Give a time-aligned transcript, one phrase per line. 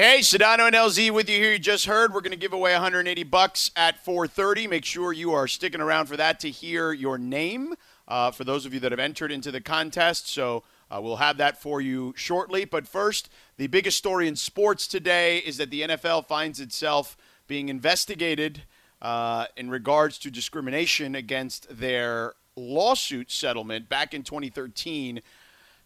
[0.00, 1.50] Hey, Sedano and LZ with you here.
[1.50, 4.68] You just heard we're going to give away 180 bucks at 4:30.
[4.68, 7.74] Make sure you are sticking around for that to hear your name.
[8.06, 11.36] Uh, for those of you that have entered into the contest, so uh, we'll have
[11.38, 12.64] that for you shortly.
[12.64, 17.16] But first, the biggest story in sports today is that the NFL finds itself
[17.48, 18.62] being investigated
[19.02, 25.22] uh, in regards to discrimination against their lawsuit settlement back in 2013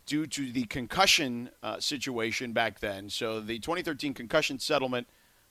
[0.07, 3.09] due to the concussion uh, situation back then.
[3.09, 5.07] So the 2013 concussion settlement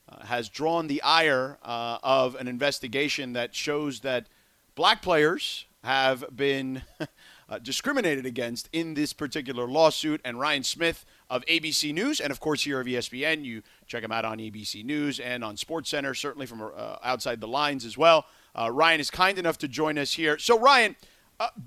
[0.10, 4.28] uh, has drawn the ire uh, of an investigation that shows that
[4.76, 6.84] black players have been
[7.50, 10.22] uh, discriminated against in this particular lawsuit.
[10.26, 14.12] And Ryan Smith of ABC News, and of course here of ESPN, you check him
[14.12, 18.26] out on ABC News and on SportsCenter, certainly from uh, outside the lines as well.
[18.54, 20.38] Uh, Ryan is kind enough to join us here.
[20.38, 20.98] So Ryan,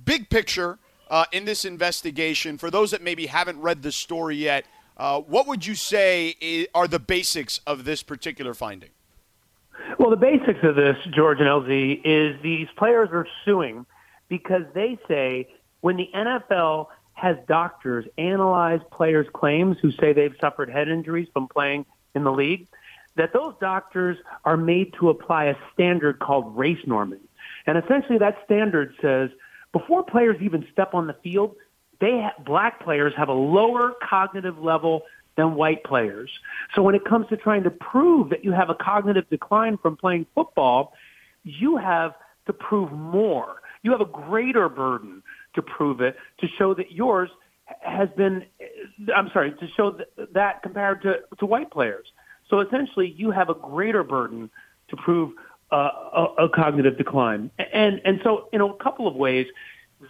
[0.04, 0.78] big picture
[1.10, 5.46] uh, in this investigation, for those that maybe haven't read the story yet, uh, what
[5.46, 8.90] would you say are the basics of this particular finding?
[9.98, 13.86] Well, the basics of this, George and LZ, is these players are suing
[14.28, 15.48] because they say
[15.80, 21.48] when the NFL has doctors analyze players' claims who say they've suffered head injuries from
[21.48, 22.66] playing in the league,
[23.16, 27.20] that those doctors are made to apply a standard called race norming.
[27.66, 29.30] And essentially that standard says
[29.74, 31.56] before players even step on the field,
[32.00, 35.02] they black players have a lower cognitive level
[35.36, 36.30] than white players.
[36.74, 39.96] So when it comes to trying to prove that you have a cognitive decline from
[39.96, 40.92] playing football,
[41.42, 42.14] you have
[42.46, 43.62] to prove more.
[43.82, 45.22] You have a greater burden
[45.56, 47.30] to prove it to show that yours
[47.80, 48.66] has been eh,
[49.14, 49.98] I'm sorry, to show
[50.34, 52.06] that compared to to white players.
[52.48, 54.50] So essentially you have a greater burden
[54.88, 55.32] to prove
[55.74, 55.90] uh,
[56.38, 57.50] a, a cognitive decline.
[57.72, 59.46] And and so in a couple of ways,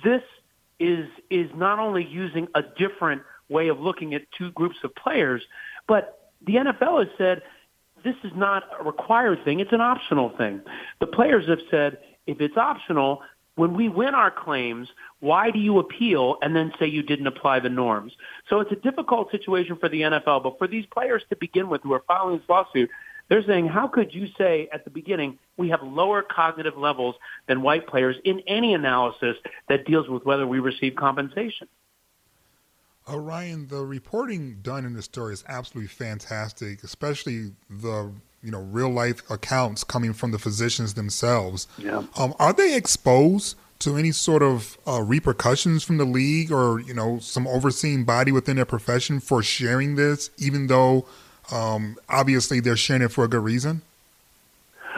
[0.04, 0.22] this
[0.78, 5.42] is is not only using a different way of looking at two groups of players,
[5.88, 7.42] but the NFL has said
[8.04, 10.60] this is not a required thing; it's an optional thing.
[11.00, 13.22] The players have said if it's optional,
[13.56, 14.88] when we win our claims,
[15.20, 18.12] why do you appeal and then say you didn't apply the norms?
[18.50, 21.82] So it's a difficult situation for the NFL, but for these players to begin with
[21.82, 22.90] who are filing this lawsuit,
[23.28, 27.62] they're saying, how could you say at the beginning we have lower cognitive levels than
[27.62, 29.36] white players in any analysis
[29.68, 31.68] that deals with whether we receive compensation?
[33.10, 38.60] Uh, Ryan, the reporting done in this story is absolutely fantastic, especially the you know
[38.60, 41.66] real life accounts coming from the physicians themselves.
[41.78, 42.04] Yeah.
[42.16, 46.94] Um, are they exposed to any sort of uh, repercussions from the league or you
[46.94, 51.06] know some overseeing body within their profession for sharing this, even though
[51.52, 53.82] um, obviously, they're sharing it for a good reason.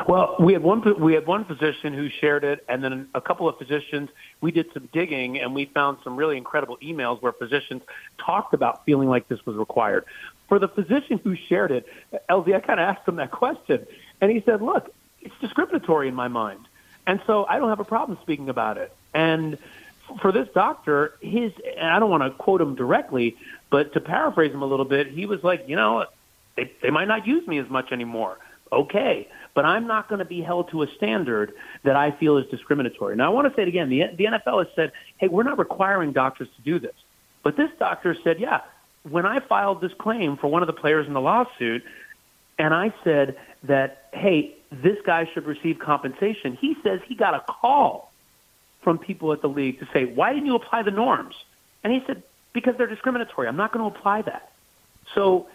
[0.09, 3.49] Well, we had one we had one physician who shared it, and then a couple
[3.49, 4.11] of physicians.
[4.41, 7.83] We did some digging, and we found some really incredible emails where physicians
[8.19, 10.05] talked about feeling like this was required.
[10.49, 11.89] For the physician who shared it,
[12.29, 13.87] LZ, I kind of asked him that question,
[14.21, 16.61] and he said, "Look, it's discriminatory in my mind,
[17.07, 19.59] and so I don't have a problem speaking about it." And
[20.21, 23.37] for this doctor, his and I don't want to quote him directly,
[23.71, 26.05] but to paraphrase him a little bit, he was like, "You know,
[26.57, 28.39] they, they might not use me as much anymore.
[28.73, 29.29] Okay.
[29.55, 31.53] But I'm not going to be held to a standard
[31.83, 33.17] that I feel is discriminatory.
[33.17, 33.89] Now, I want to say it again.
[33.89, 36.95] The, the NFL has said, hey, we're not requiring doctors to do this.
[37.43, 38.63] But this doctor said, yeah,
[39.09, 41.85] when I filed this claim for one of the players in the lawsuit,
[42.59, 47.41] and I said that, hey, this guy should receive compensation, he says he got a
[47.41, 48.13] call
[48.83, 51.35] from people at the league to say, why didn't you apply the norms?
[51.85, 52.23] And he said,
[52.53, 53.49] because they're discriminatory.
[53.49, 54.51] I'm not going to apply that.
[55.15, 55.49] So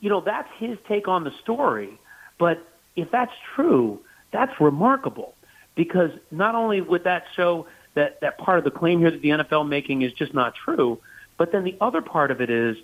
[0.00, 1.98] you know, that's his take on the story.
[2.38, 2.66] But
[2.96, 4.00] if that's true,
[4.32, 5.34] that's remarkable
[5.74, 9.30] because not only would that show that that part of the claim here that the
[9.30, 11.00] NFL making is just not true,
[11.38, 12.76] but then the other part of it is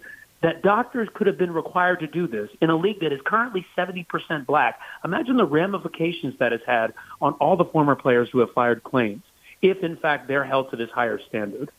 [0.43, 3.66] that doctors could have been required to do this in a league that is currently
[3.76, 4.81] 70% black.
[5.04, 9.22] Imagine the ramifications that has had on all the former players who have fired claims
[9.62, 11.70] if in fact they're held to this higher standard.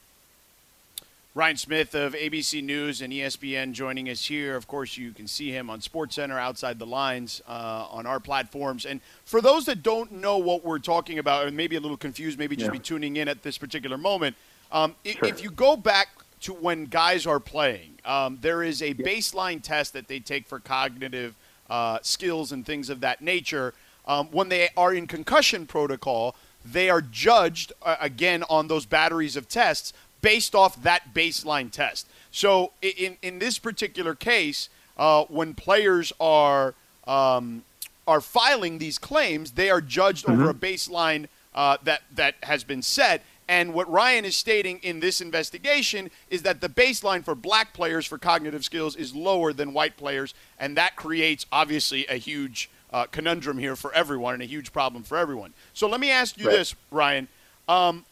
[1.33, 4.57] Ryan Smith of ABC News and ESPN joining us here.
[4.57, 8.85] Of course, you can see him on SportsCenter outside the lines uh, on our platforms.
[8.85, 12.37] And for those that don't know what we're talking about, and maybe a little confused,
[12.37, 12.73] maybe just yeah.
[12.73, 14.35] be tuning in at this particular moment,
[14.73, 15.25] um, sure.
[15.25, 16.09] if you go back
[16.41, 20.59] to when guys are playing, um, there is a baseline test that they take for
[20.59, 21.35] cognitive
[21.69, 23.73] uh, skills and things of that nature.
[24.05, 26.35] Um, when they are in concussion protocol,
[26.65, 32.07] they are judged uh, again on those batteries of tests based off that baseline test.
[32.31, 36.73] So in in this particular case, uh, when players are
[37.07, 37.63] um,
[38.07, 40.41] are filing these claims, they are judged mm-hmm.
[40.41, 43.21] over a baseline uh, that that has been set,
[43.51, 48.05] And what Ryan is stating in this investigation is that the baseline for black players
[48.05, 53.07] for cognitive skills is lower than white players, and that creates obviously a huge uh,
[53.11, 55.53] conundrum here for everyone and a huge problem for everyone.
[55.73, 56.59] So let me ask you right.
[56.59, 57.27] this, Ryan.
[57.67, 58.05] Um,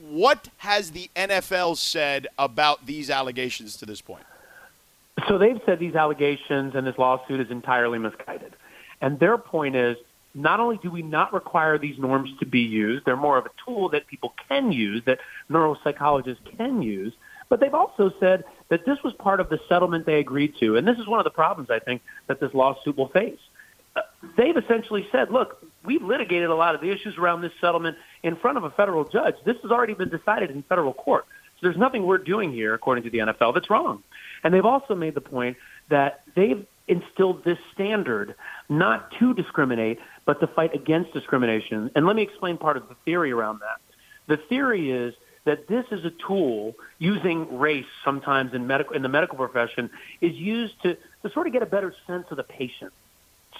[0.00, 4.24] what has the NFL said about these allegations to this point?
[5.28, 8.54] So they've said these allegations and this lawsuit is entirely misguided.
[9.00, 9.96] And their point is
[10.34, 13.50] not only do we not require these norms to be used, they're more of a
[13.64, 17.12] tool that people can use, that neuropsychologists can use,
[17.48, 20.76] but they've also said that this was part of the settlement they agreed to.
[20.76, 23.38] And this is one of the problems, I think, that this lawsuit will face.
[24.36, 28.36] They've essentially said, look, we've litigated a lot of the issues around this settlement in
[28.36, 29.34] front of a federal judge.
[29.44, 31.26] This has already been decided in federal court.
[31.56, 34.02] So there's nothing we're doing here, according to the NFL, that's wrong.
[34.42, 35.56] And they've also made the point
[35.88, 38.34] that they've instilled this standard
[38.68, 41.90] not to discriminate, but to fight against discrimination.
[41.94, 43.80] And let me explain part of the theory around that.
[44.26, 49.08] The theory is that this is a tool using race sometimes in medical in the
[49.08, 49.90] medical profession
[50.20, 52.92] is used to, to sort of get a better sense of the patient.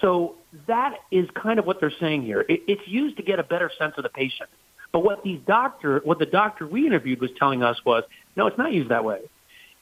[0.00, 0.36] So
[0.66, 2.40] that is kind of what they're saying here.
[2.48, 4.50] It, it's used to get a better sense of the patient.
[4.92, 8.04] But what these doctor, what the doctor we interviewed was telling us was,
[8.36, 9.20] no, it's not used that way.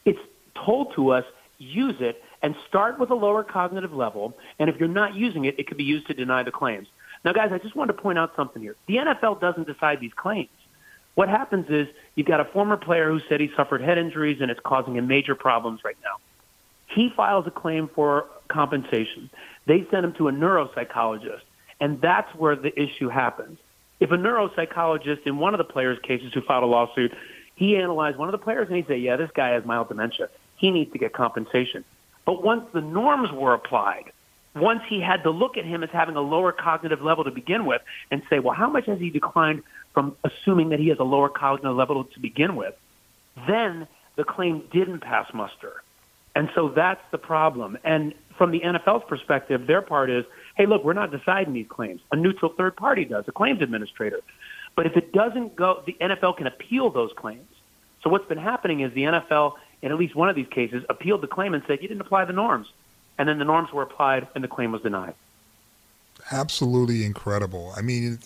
[0.05, 0.19] It's
[0.65, 1.25] told to us,
[1.59, 4.35] use it and start with a lower cognitive level.
[4.59, 6.89] And if you're not using it, it could be used to deny the claims.
[7.25, 8.75] Now, guys, I just want to point out something here.
[8.89, 10.49] The NFL doesn't decide these claims.
[11.15, 14.51] What happens is you've got a former player who said he suffered head injuries and
[14.51, 16.17] it's causing him major problems right now.
[16.87, 19.31] He files a claim for compensation.
[19.67, 21.43] They send him to a neuropsychologist,
[21.81, 23.59] and that's where the issue happens.
[24.01, 27.13] If a neuropsychologist in one of the players' cases who filed a lawsuit,
[27.55, 30.29] he analyzed one of the players and he said, "Yeah, this guy has mild dementia.
[30.57, 31.85] He needs to get compensation."
[32.25, 34.13] But once the norms were applied,
[34.55, 37.65] once he had to look at him as having a lower cognitive level to begin
[37.65, 39.63] with and say, well, how much has he declined
[39.95, 42.75] from assuming that he has a lower cognitive level to begin with,
[43.49, 45.83] then the claim didn't pass muster.
[46.35, 47.79] And so that's the problem.
[47.85, 50.25] And from the NFL's perspective, their part is,
[50.57, 52.01] hey, look, we're not deciding these claims.
[52.11, 54.19] A neutral third party does, a claims administrator.
[54.75, 57.47] But if it doesn't go, the NFL can appeal those claims.
[58.03, 61.21] So what's been happening is the NFL, in at least one of these cases, appealed
[61.21, 62.67] the claim and said, you didn't apply the norms.
[63.17, 65.15] And then the norms were applied and the claim was denied.
[66.33, 67.73] Absolutely incredible.
[67.77, 68.19] I mean,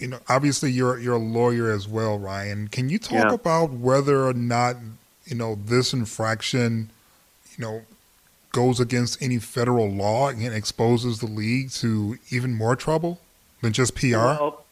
[0.00, 2.66] you know, obviously you're you're a lawyer as well, Ryan.
[2.66, 3.32] Can you talk Yeah.
[3.32, 4.74] about whether or not
[5.24, 6.90] you know this infraction,
[7.56, 7.82] you know,
[8.54, 13.20] goes against any federal law and exposes the league to even more trouble
[13.60, 14.16] than just PR?
[14.16, 14.64] Well,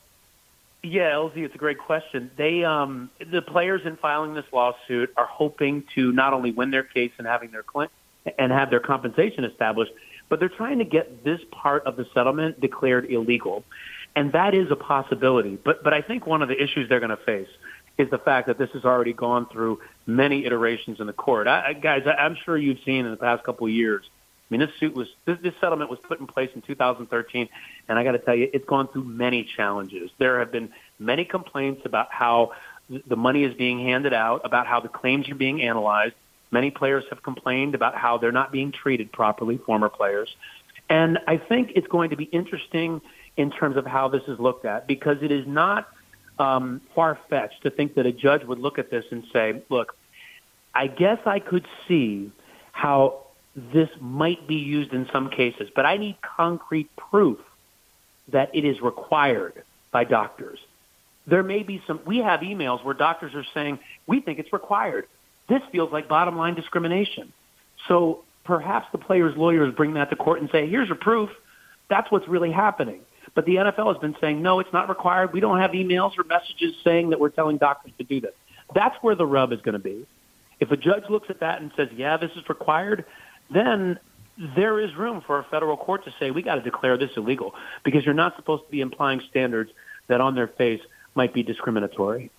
[0.82, 2.30] yeah, LZ, it's a great question.
[2.36, 6.82] They, um, the players in filing this lawsuit are hoping to not only win their
[6.82, 7.88] case and having their claim
[8.38, 9.92] and have their compensation established,
[10.28, 13.64] but they're trying to get this part of the settlement declared illegal,
[14.16, 15.58] and that is a possibility.
[15.62, 17.48] But but I think one of the issues they're going to face
[17.98, 21.46] is the fact that this has already gone through many iterations in the court.
[21.46, 24.04] I, guys, I'm sure you've seen in the past couple of years.
[24.08, 27.48] I mean, this suit was this, this settlement was put in place in 2013,
[27.88, 30.10] and I got to tell you, it's gone through many challenges.
[30.18, 32.52] There have been many complaints about how
[33.06, 36.14] the money is being handed out, about how the claims are being analyzed.
[36.50, 40.28] Many players have complained about how they're not being treated properly, former players.
[40.88, 43.00] And I think it's going to be interesting
[43.36, 45.88] in terms of how this is looked at because it is not
[46.38, 49.96] um, far fetched to think that a judge would look at this and say, look,
[50.74, 52.32] I guess I could see
[52.72, 57.38] how this might be used in some cases, but I need concrete proof
[58.28, 60.58] that it is required by doctors.
[61.26, 65.06] There may be some, we have emails where doctors are saying, we think it's required.
[65.48, 67.32] This feels like bottom line discrimination.
[67.88, 71.30] So perhaps the players' lawyers bring that to court and say, here's your proof.
[71.88, 73.00] That's what's really happening.
[73.34, 75.32] But the NFL has been saying, no, it's not required.
[75.32, 78.34] We don't have emails or messages saying that we're telling doctors to do this.
[78.74, 80.06] That's where the rub is going to be.
[80.60, 83.04] If a judge looks at that and says, yeah, this is required,
[83.52, 83.98] then
[84.56, 87.54] there is room for a federal court to say, we got to declare this illegal
[87.84, 89.70] because you're not supposed to be implying standards
[90.08, 90.80] that on their face
[91.14, 92.30] might be discriminatory.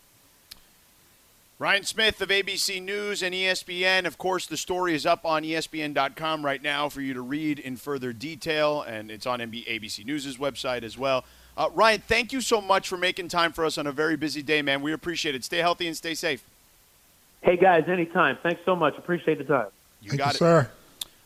[1.64, 4.06] Ryan Smith of ABC News and ESPN.
[4.06, 7.78] Of course, the story is up on ESPN.com right now for you to read in
[7.78, 11.24] further detail, and it's on MB- ABC News' website as well.
[11.56, 14.44] Uh, Ryan, thank you so much for making time for us on a very busy
[14.44, 14.82] day, man.
[14.82, 15.46] We appreciate it.
[15.46, 16.44] Stay healthy and stay safe.
[17.40, 18.38] Hey, guys, anytime.
[18.44, 18.98] Thanks so much.
[18.98, 19.68] Appreciate the time.
[20.02, 20.40] You Thank got you, it.
[20.40, 20.72] sir.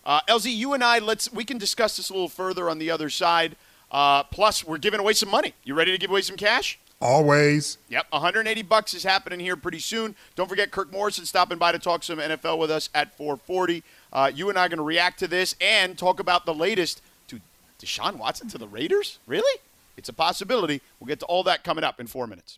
[0.06, 2.92] Uh, LZ, you and I, let's we can discuss this a little further on the
[2.92, 3.56] other side.
[3.92, 5.56] Uh, plus, we're giving away some money.
[5.64, 6.78] You ready to give away some cash?
[7.00, 7.78] Always.
[7.90, 10.16] Yep, 180 bucks is happening here pretty soon.
[10.36, 13.84] Don't forget Kirk Morrison stopping by to talk some NFL with us at 440.
[14.12, 17.02] Uh, you and I are going to react to this and talk about the latest
[17.28, 17.40] to
[17.80, 19.20] Deshaun Watson to the Raiders.
[19.28, 19.60] Really?
[19.96, 20.82] It's a possibility.
[21.00, 22.58] We'll get to all that coming up in four minutes.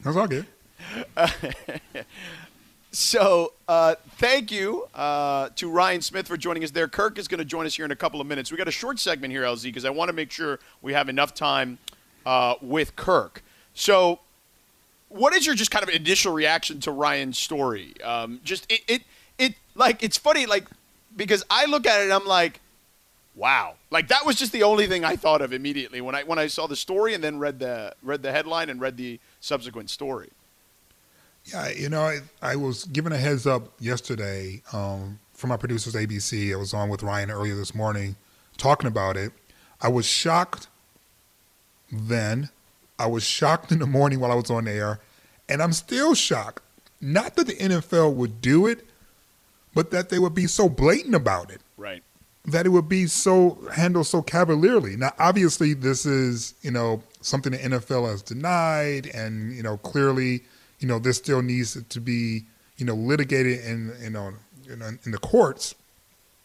[0.00, 0.46] That's all good.
[2.98, 6.88] So, uh, thank you uh, to Ryan Smith for joining us there.
[6.88, 8.50] Kirk is going to join us here in a couple of minutes.
[8.50, 11.10] We got a short segment here, LZ, because I want to make sure we have
[11.10, 11.76] enough time
[12.24, 13.42] uh, with Kirk.
[13.74, 14.20] So,
[15.10, 17.92] what is your just kind of initial reaction to Ryan's story?
[18.02, 19.02] Um, just it, it,
[19.36, 20.66] it, like it's funny, like
[21.14, 22.60] because I look at it and I'm like,
[23.34, 26.38] wow, like that was just the only thing I thought of immediately when I when
[26.38, 29.90] I saw the story and then read the read the headline and read the subsequent
[29.90, 30.30] story.
[31.52, 35.94] Yeah, you know, I, I was given a heads up yesterday um, from my producers,
[35.94, 36.52] ABC.
[36.52, 38.16] I was on with Ryan earlier this morning
[38.56, 39.32] talking about it.
[39.80, 40.66] I was shocked
[41.92, 42.50] then.
[42.98, 45.00] I was shocked in the morning while I was on air,
[45.48, 46.62] and I'm still shocked.
[47.00, 48.86] Not that the NFL would do it,
[49.74, 51.60] but that they would be so blatant about it.
[51.76, 52.02] Right.
[52.46, 54.96] That it would be so handled so cavalierly.
[54.96, 60.42] Now, obviously, this is you know something the NFL has denied, and you know clearly
[60.78, 62.44] you know, this still needs to be,
[62.76, 64.32] you know, litigated in, you know,
[64.68, 65.74] in, in the courts.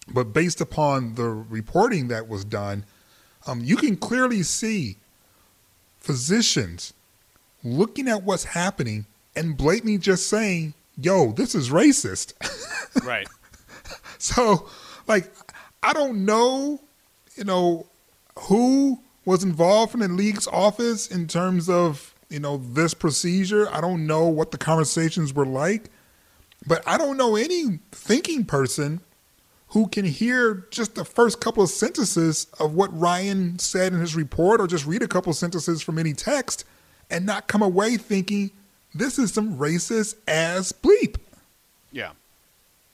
[0.07, 2.85] But based upon the reporting that was done,
[3.47, 4.97] um, you can clearly see
[6.00, 6.93] physicians
[7.63, 12.33] looking at what's happening and blatantly just saying, yo, this is racist.
[13.05, 13.27] right.
[14.17, 14.69] So,
[15.07, 15.31] like,
[15.83, 16.79] I don't know,
[17.35, 17.88] you know,
[18.38, 23.69] who was involved in the league's office in terms of you know, this procedure.
[23.71, 25.89] I don't know what the conversations were like,
[26.65, 29.01] but I don't know any thinking person
[29.69, 34.15] who can hear just the first couple of sentences of what Ryan said in his
[34.15, 36.65] report or just read a couple sentences from any text
[37.09, 38.51] and not come away thinking
[38.93, 41.15] this is some racist ass bleep.
[41.91, 42.11] Yeah.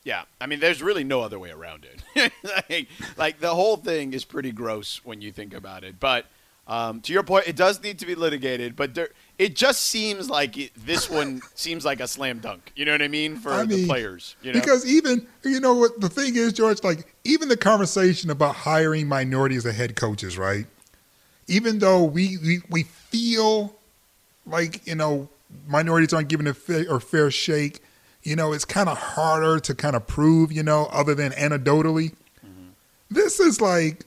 [0.03, 0.24] Yeah.
[0.39, 2.32] I mean, there's really no other way around it.
[2.70, 6.00] like, like, the whole thing is pretty gross when you think about it.
[6.00, 6.27] But
[6.67, 10.29] um, to your point, it does need to be litigated, but there, it just seems
[10.29, 12.74] like it, this one seems like a slam dunk.
[12.75, 14.36] You know what I mean for I mean, the players.
[14.41, 14.59] You know?
[14.59, 19.07] Because even you know what the thing is, George, like even the conversation about hiring
[19.07, 20.65] minorities as head coaches, right?
[21.47, 23.74] Even though we we, we feel
[24.45, 25.29] like you know
[25.67, 27.81] minorities aren't given a fair or fair shake,
[28.24, 32.13] you know it's kind of harder to kind of prove, you know, other than anecdotally.
[32.45, 32.71] Mm-hmm.
[33.09, 34.03] This is like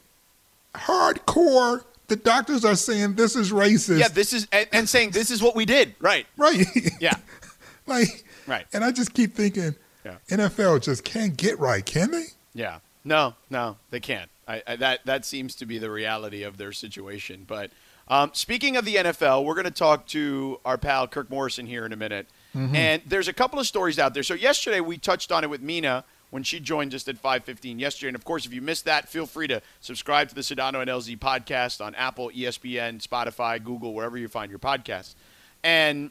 [0.75, 4.01] hardcore the doctors are saying this is racist.
[4.01, 5.95] Yeah, this is and, and saying this is what we did.
[6.01, 6.27] Right.
[6.37, 6.67] Right.
[7.01, 7.15] Yeah.
[7.87, 8.67] like right.
[8.73, 10.17] And I just keep thinking, yeah.
[10.29, 12.25] NFL just can't get right, can they?
[12.53, 12.81] Yeah.
[13.05, 14.29] No, no, they can't.
[14.47, 17.45] I, I, that that seems to be the reality of their situation.
[17.47, 17.71] But
[18.09, 21.87] um, speaking of the NFL, we're going to talk to our pal Kirk Morrison here
[21.87, 22.27] in a minute.
[22.57, 22.75] Mm-hmm.
[22.75, 24.25] And there's a couple of stories out there.
[24.25, 28.09] So yesterday we touched on it with Mina when she joined us at 5:15 yesterday.
[28.09, 30.89] And of course, if you missed that, feel free to subscribe to the Sedano and
[30.89, 35.15] LZ podcast on Apple, ESPN, Spotify, Google, wherever you find your podcasts.
[35.63, 36.11] And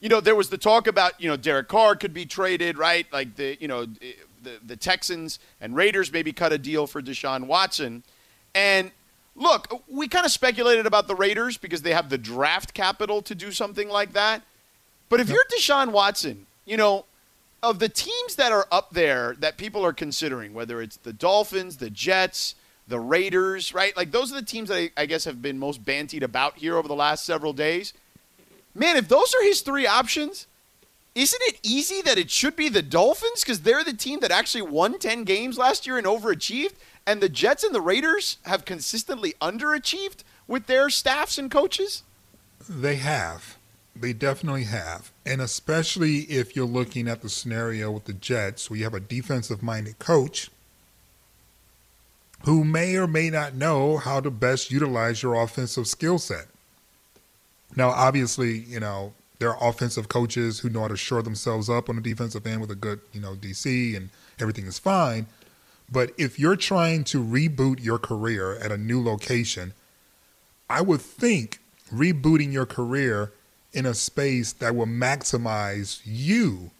[0.00, 3.06] you know, there was the talk about you know Derek Carr could be traded, right?
[3.12, 7.46] Like the you know the the Texans and Raiders maybe cut a deal for Deshaun
[7.46, 8.02] Watson.
[8.54, 8.90] And
[9.34, 13.34] look, we kind of speculated about the Raiders because they have the draft capital to
[13.34, 14.42] do something like that.
[15.08, 17.04] But if you're Deshaun Watson, you know,
[17.62, 21.76] of the teams that are up there that people are considering, whether it's the Dolphins,
[21.76, 22.54] the Jets,
[22.88, 23.96] the Raiders, right?
[23.96, 26.76] Like those are the teams that I, I guess have been most bantied about here
[26.76, 27.92] over the last several days.
[28.74, 30.46] Man, if those are his three options,
[31.14, 34.62] isn't it easy that it should be the Dolphins because they're the team that actually
[34.62, 36.74] won 10 games last year and overachieved?
[37.06, 42.02] And the Jets and the Raiders have consistently underachieved with their staffs and coaches?
[42.68, 43.56] They have.
[43.94, 45.12] They definitely have.
[45.26, 49.00] And especially if you're looking at the scenario with the Jets, where you have a
[49.00, 50.50] defensive minded coach
[52.44, 56.46] who may or may not know how to best utilize your offensive skill set.
[57.76, 61.88] Now, obviously, you know, there are offensive coaches who know how to shore themselves up
[61.88, 65.26] on the defensive end with a good, you know, DC and everything is fine.
[65.90, 69.74] But if you're trying to reboot your career at a new location,
[70.68, 71.60] I would think
[71.92, 73.32] rebooting your career
[73.72, 76.70] in a space that will maximize you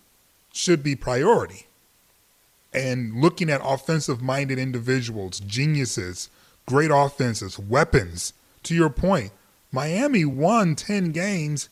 [0.53, 1.67] should be priority.
[2.73, 6.29] And looking at offensive minded individuals, geniuses,
[6.67, 8.33] great offenses, weapons,
[8.65, 9.33] to your point,
[9.71, 11.69] Miami won 10 games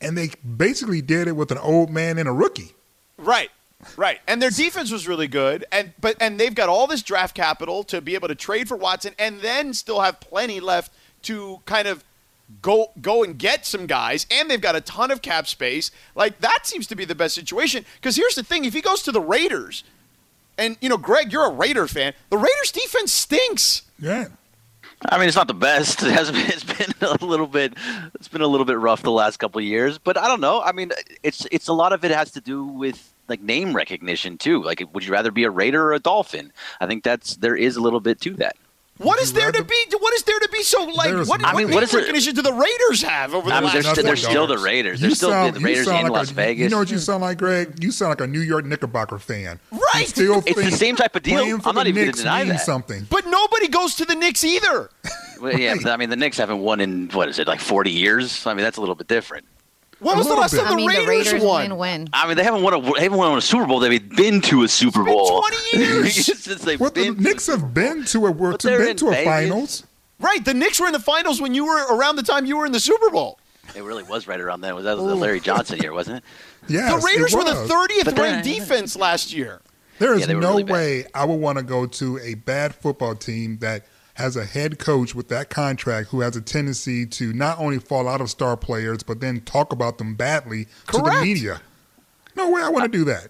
[0.00, 2.74] and they basically did it with an old man and a rookie.
[3.16, 3.50] Right.
[3.96, 4.20] Right.
[4.26, 7.84] And their defense was really good and but and they've got all this draft capital
[7.84, 10.92] to be able to trade for Watson and then still have plenty left
[11.22, 12.04] to kind of
[12.62, 15.90] go go and get some guys and they've got a ton of cap space.
[16.14, 19.02] Like that seems to be the best situation because here's the thing, if he goes
[19.02, 19.84] to the Raiders
[20.58, 22.14] and you know, Greg, you're a Raider fan.
[22.30, 23.82] The Raiders defense stinks.
[23.98, 24.26] Yeah.
[25.10, 26.02] I mean, it's not the best.
[26.06, 27.74] It has been, it's been a little bit
[28.14, 30.62] it's been a little bit rough the last couple of years, but I don't know.
[30.62, 34.38] I mean, it's it's a lot of it has to do with like name recognition
[34.38, 34.62] too.
[34.62, 36.52] Like, would you rather be a Raider or a Dolphin?
[36.80, 38.56] I think that's there is a little bit to that.
[38.98, 39.76] What is there to be?
[39.98, 41.10] What is there to be so like?
[41.10, 43.60] There's What, I mean, name what is recognition do the Raiders have over the I
[43.60, 43.74] mean, last?
[43.74, 45.02] they're, st- they're still the Raiders.
[45.02, 46.62] You They're still sound- the Raiders in like Las a, Vegas.
[46.64, 47.82] You know what you sound like, Greg?
[47.82, 49.60] You sound like a New York Knickerbocker fan.
[49.70, 50.06] You Right.
[50.08, 51.60] still It's the same type of deal.
[51.64, 52.60] I'm not even gonna deny that.
[52.62, 53.06] something.
[53.10, 54.88] but nobody goes to the Knicks either.
[55.40, 57.90] Well, yeah, but, I mean, the Knicks haven't won in what is it like 40
[57.90, 58.46] years?
[58.46, 59.44] I mean, that's a little bit different.
[59.98, 60.58] When A was the last bit.
[60.58, 61.70] time I the mean, the Raiders, Raiders won?
[61.70, 62.08] win win.
[62.12, 63.80] I mean, they haven't won a they haven't won a Super Bowl.
[63.80, 66.26] They've been to a Super been Bowl 20 years.
[66.26, 69.08] Since they've What the been to Knicks have been to a But to been to
[69.08, 69.24] a Vegas.
[69.24, 69.86] finals.
[70.20, 72.66] Right, the Knicks were in the finals when you were around the time you were
[72.66, 73.38] in the Super Bowl.
[73.74, 74.74] It really was right around then.
[74.74, 75.40] Was that the Larry oh.
[75.42, 76.24] Johnson year, wasn't it?
[76.68, 79.60] Yes, the Raiders were the 30th But then- ranked defense last year.
[80.00, 83.14] There is Yeah, no really way I would want to go to a bad football
[83.14, 83.84] team that
[84.16, 88.08] has a head coach with that contract who has a tendency to not only fall
[88.08, 91.60] out of star players but then talk about them badly to the media.
[92.34, 93.28] No way I want to do that.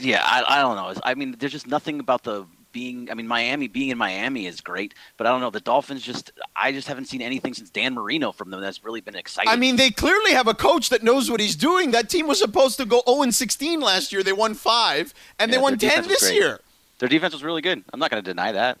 [0.00, 1.00] Yeah, I, I don't know.
[1.04, 3.10] I mean, there's just nothing about the being.
[3.10, 5.50] I mean, Miami being in Miami is great, but I don't know.
[5.50, 6.32] The Dolphins just.
[6.56, 9.50] I just haven't seen anything since Dan Marino from them that's really been exciting.
[9.50, 11.90] I mean, they clearly have a coach that knows what he's doing.
[11.90, 14.22] That team was supposed to go 0 16 last year.
[14.22, 16.60] They won five, and Yeah, they won 10 this year.
[16.98, 17.84] their defense was really good.
[17.92, 18.78] I'm not going to deny that.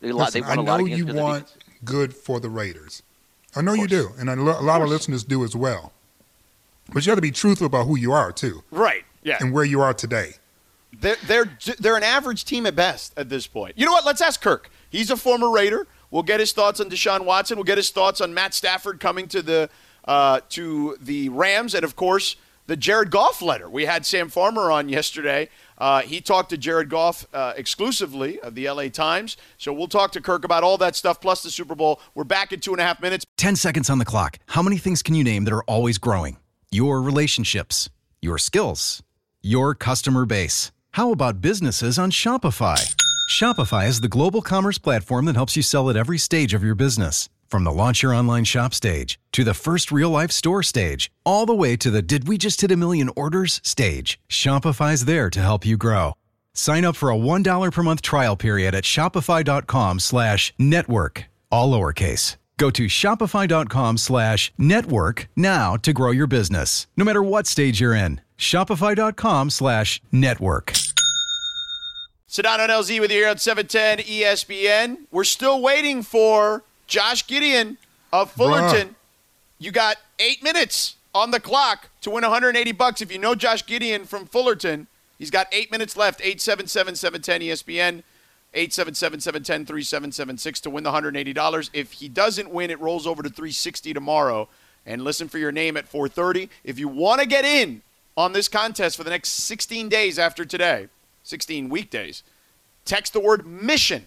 [0.00, 1.56] They, Listen, they won I a lot know of games you because of their want
[1.84, 3.02] good for the Raiders.
[3.54, 5.92] I know you do, and a lo- a lot of listeners do as well.
[6.92, 9.04] But you have to be truthful about who you are too, Right.
[9.22, 9.38] Yeah.
[9.40, 10.34] and where you are today.
[11.00, 13.74] They're, they're, they're an average team at best at this point.
[13.76, 14.04] You know what?
[14.06, 14.70] Let's ask Kirk.
[14.88, 15.86] He's a former Raider.
[16.10, 17.56] We'll get his thoughts on Deshaun Watson.
[17.56, 19.68] We'll get his thoughts on Matt Stafford coming to the
[20.04, 22.36] uh, to the Rams, and of course
[22.68, 23.68] the Jared Goff letter.
[23.68, 25.48] We had Sam Farmer on yesterday.
[25.78, 29.36] Uh, he talked to Jared Goff uh, exclusively of the LA Times.
[29.58, 32.00] So we'll talk to Kirk about all that stuff plus the Super Bowl.
[32.14, 33.24] We're back in two and a half minutes.
[33.36, 34.38] 10 seconds on the clock.
[34.46, 36.38] How many things can you name that are always growing?
[36.70, 39.02] Your relationships, your skills,
[39.42, 40.72] your customer base.
[40.92, 42.94] How about businesses on Shopify?
[43.30, 46.74] Shopify is the global commerce platform that helps you sell at every stage of your
[46.74, 47.28] business.
[47.48, 51.46] From the launch your online shop stage to the first real life store stage, all
[51.46, 54.20] the way to the did we just hit a million orders stage.
[54.28, 56.12] Shopify's there to help you grow.
[56.52, 62.36] Sign up for a $1 per month trial period at shopify.com slash network, all lowercase.
[62.58, 67.94] Go to shopify.com slash network now to grow your business, no matter what stage you're
[67.94, 68.20] in.
[68.38, 70.72] Shopify.com slash network.
[72.28, 75.06] Sedano and LZ with you here on 710 ESPN.
[75.10, 77.78] We're still waiting for Josh Gideon
[78.12, 78.88] of Fullerton.
[78.88, 78.94] Bruh.
[79.58, 83.00] You got eight minutes on the clock to win 180 bucks.
[83.00, 84.86] If you know Josh Gideon from Fullerton,
[85.18, 86.20] he's got eight minutes left.
[86.20, 88.02] 877-710 ESPN.
[88.54, 91.70] 877-710-3776 to win the $180.
[91.72, 94.48] If he doesn't win, it rolls over to 360 tomorrow.
[94.86, 96.48] And listen for your name at 4:30.
[96.64, 97.82] If you want to get in
[98.16, 100.88] on this contest for the next 16 days after today,
[101.24, 102.22] 16 weekdays,
[102.84, 104.06] text the word mission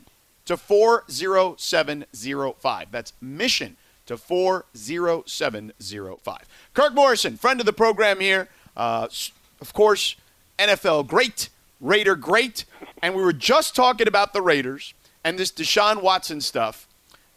[0.49, 2.91] to 40705.
[2.91, 6.37] That's mission to 40705.
[6.73, 8.49] Kirk Morrison, friend of the program here.
[8.75, 9.07] Uh,
[9.61, 10.15] of course,
[10.57, 12.65] NFL great, Raider great,
[13.03, 16.87] and we were just talking about the Raiders and this Deshaun Watson stuff.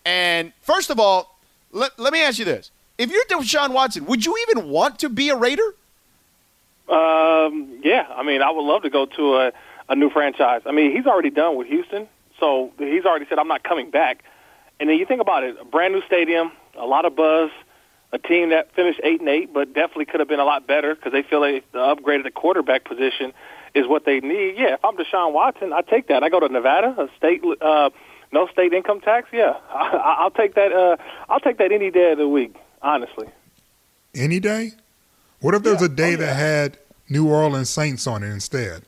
[0.07, 1.39] And first of all,
[1.71, 2.71] let, let me ask you this.
[2.97, 5.75] If you're Deshaun Watson, would you even want to be a Raider?
[6.89, 9.53] Um, yeah, I mean, I would love to go to a,
[9.91, 10.63] a new franchise.
[10.65, 12.09] I mean, he's already done with Houston,
[12.43, 14.25] so he's already said, I'm not coming back.
[14.81, 17.51] And then you think about it, a brand new stadium, a lot of buzz,
[18.13, 20.95] a team that finished eight and eight, but definitely could have been a lot better
[20.97, 23.33] because they feel like the upgrade of the quarterback position
[23.75, 24.57] is what they need.
[24.59, 26.25] Yeah, if I'm Deshaun Watson, I take that.
[26.25, 27.91] I go to Nevada, a state, uh,
[28.33, 29.29] no state income tax.
[29.33, 30.73] Yeah, I, I'll take that.
[30.73, 30.97] Uh,
[31.29, 32.57] I'll take that any day of the week.
[32.83, 33.29] Honestly,
[34.15, 34.73] any day.
[35.41, 35.87] What if there's Yeah.
[35.87, 36.79] a day Oh, that had
[37.09, 38.83] New Orleans Saints on it instead?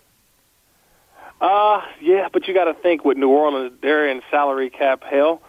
[1.44, 5.42] Uh, yeah, but you got to think with New Orleans, they're in salary cap hell,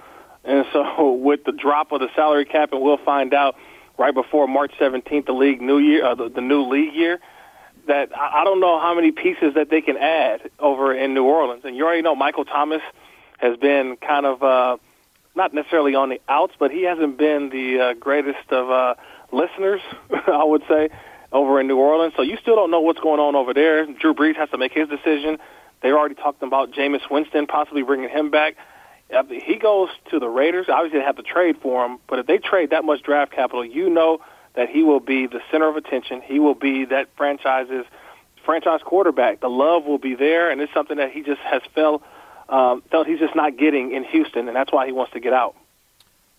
[0.43, 3.55] and so with the drop of the salary cap, and we'll find out
[3.97, 7.21] right before March 17th, the league new year, uh, the, the new league year,
[7.87, 11.23] that I, I don't know how many pieces that they can add over in New
[11.23, 11.61] Orleans.
[11.63, 12.81] And you already know Michael Thomas
[13.37, 14.75] has been kind of uh,
[15.33, 18.95] not necessarily on the outs, but he hasn't been the uh, greatest of uh,
[19.31, 19.79] listeners,
[20.27, 20.89] I would say,
[21.31, 22.15] over in New Orleans.
[22.17, 23.85] So you still don't know what's going on over there.
[23.85, 25.37] Drew Brees has to make his decision.
[25.85, 28.55] They already talked about Jameis Winston possibly bringing him back.
[29.11, 32.25] If he goes to the Raiders, obviously they have to trade for him, but if
[32.25, 34.19] they trade that much draft capital, you know
[34.55, 36.21] that he will be the center of attention.
[36.21, 37.85] He will be that franchise's
[38.43, 39.41] franchise quarterback.
[39.41, 42.01] The love will be there, and it's something that he just has felt
[42.49, 45.33] um, felt he's just not getting in Houston, and that's why he wants to get
[45.33, 45.55] out.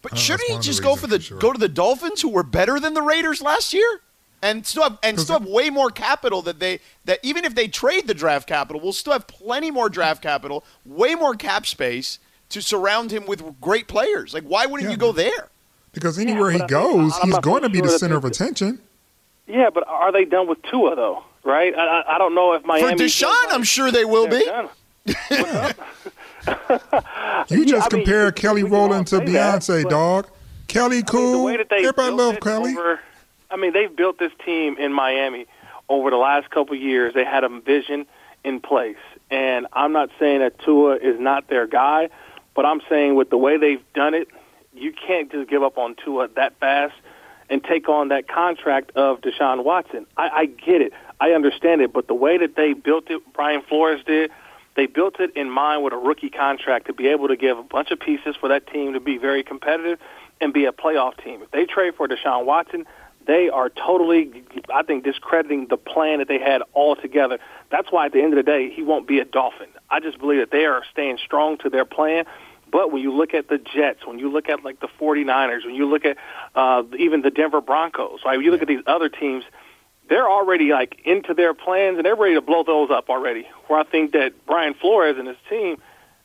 [0.03, 1.39] But Oh, shouldn't he one of the just go for the for sure.
[1.39, 4.01] go to the Dolphins, who were better than the Raiders last year,
[4.43, 7.69] and still have and still have way more capital that they that even if they
[7.69, 12.19] trade the draft capital, we'll still have plenty more draft capital, way more cap space
[12.51, 14.33] to surround him with great players.
[14.35, 14.93] Like, why wouldn't Yeah.
[14.93, 15.49] you go there?
[15.93, 18.81] Because anywhere but he goes, I'm he's going to be sure the center of attention.
[19.47, 21.25] Yeah, but are they done with Tua though?
[21.43, 21.75] Right?
[21.75, 22.97] I, I, I don't know if Miami.
[22.99, 24.45] For Deshaun, like I'm sure they will be.
[27.49, 29.89] You just I mean, compare you- Kelly we can all Rowland to say that, Beyonce,
[29.89, 30.29] dog.
[30.69, 31.33] Kelly I mean, cool.
[31.39, 32.73] the way that they Everybody built love Kelly.
[32.77, 33.01] Over,
[33.51, 35.47] I mean, they've built this team in Miami
[35.89, 37.15] over the last couple of years.
[37.15, 38.07] They had a vision
[38.45, 38.97] in place,
[39.31, 42.11] and I'm not saying that Tua is not their guy,
[42.55, 44.29] but I'm saying with the way they've done it,
[44.75, 46.95] you can't just give up on Tua that fast
[47.49, 50.07] and take on that contract of Deshaun Watson.
[50.17, 53.63] I, I get it, I understand it, but the way that they built it, Brian
[53.69, 54.31] Flores did.
[54.75, 57.63] They built it in mind with a rookie contract to be able to give a
[57.63, 59.99] bunch of pieces for that team to be very competitive
[60.39, 61.41] and be a playoff team.
[61.41, 62.85] If they trade for Deshaun Watson,
[63.27, 67.39] they are totally, I think, discrediting the plan that they had altogether.
[67.71, 69.69] That's why at the end of the day, he won't be a Dolphin.
[69.91, 72.25] I just believe that they are staying strong to their plan.
[72.71, 75.75] But when you look at the Jets, when you look at like the 49ers, when
[75.75, 76.17] you look at
[76.55, 78.37] uh, even the Denver Broncos, right?
[78.37, 79.45] When you look at these other teams,
[80.09, 83.47] they're already like into their plans and they're ready to blow those up already.
[83.67, 85.77] Where I think that Brian Flores and his team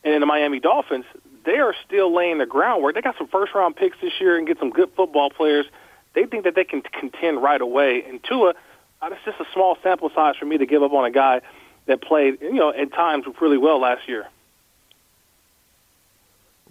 [0.04, 1.06] and the Miami Dolphins,
[1.46, 2.96] they are still laying the groundwork.
[2.96, 5.66] They got some first round picks this year and get some good football players.
[6.14, 8.04] They think that they can contend right away.
[8.08, 8.54] And Tua,
[9.02, 11.42] uh, it's just a small sample size for me to give up on a guy
[11.86, 14.28] that played, you know, at times really well last year.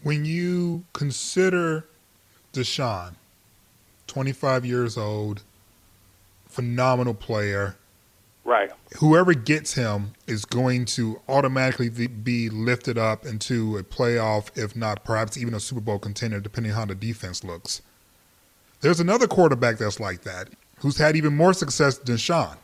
[0.02, 1.84] when you consider
[2.52, 3.14] Deshaun,
[4.06, 5.42] 25 years old,
[6.48, 7.76] phenomenal player,
[8.44, 8.70] Right.
[8.98, 15.04] whoever gets him is going to automatically be lifted up into a playoff, if not
[15.04, 17.82] perhaps even a Super Bowl contender, depending on how the defense looks.
[18.80, 22.56] There's another quarterback that's like that, who's had even more success than Sean,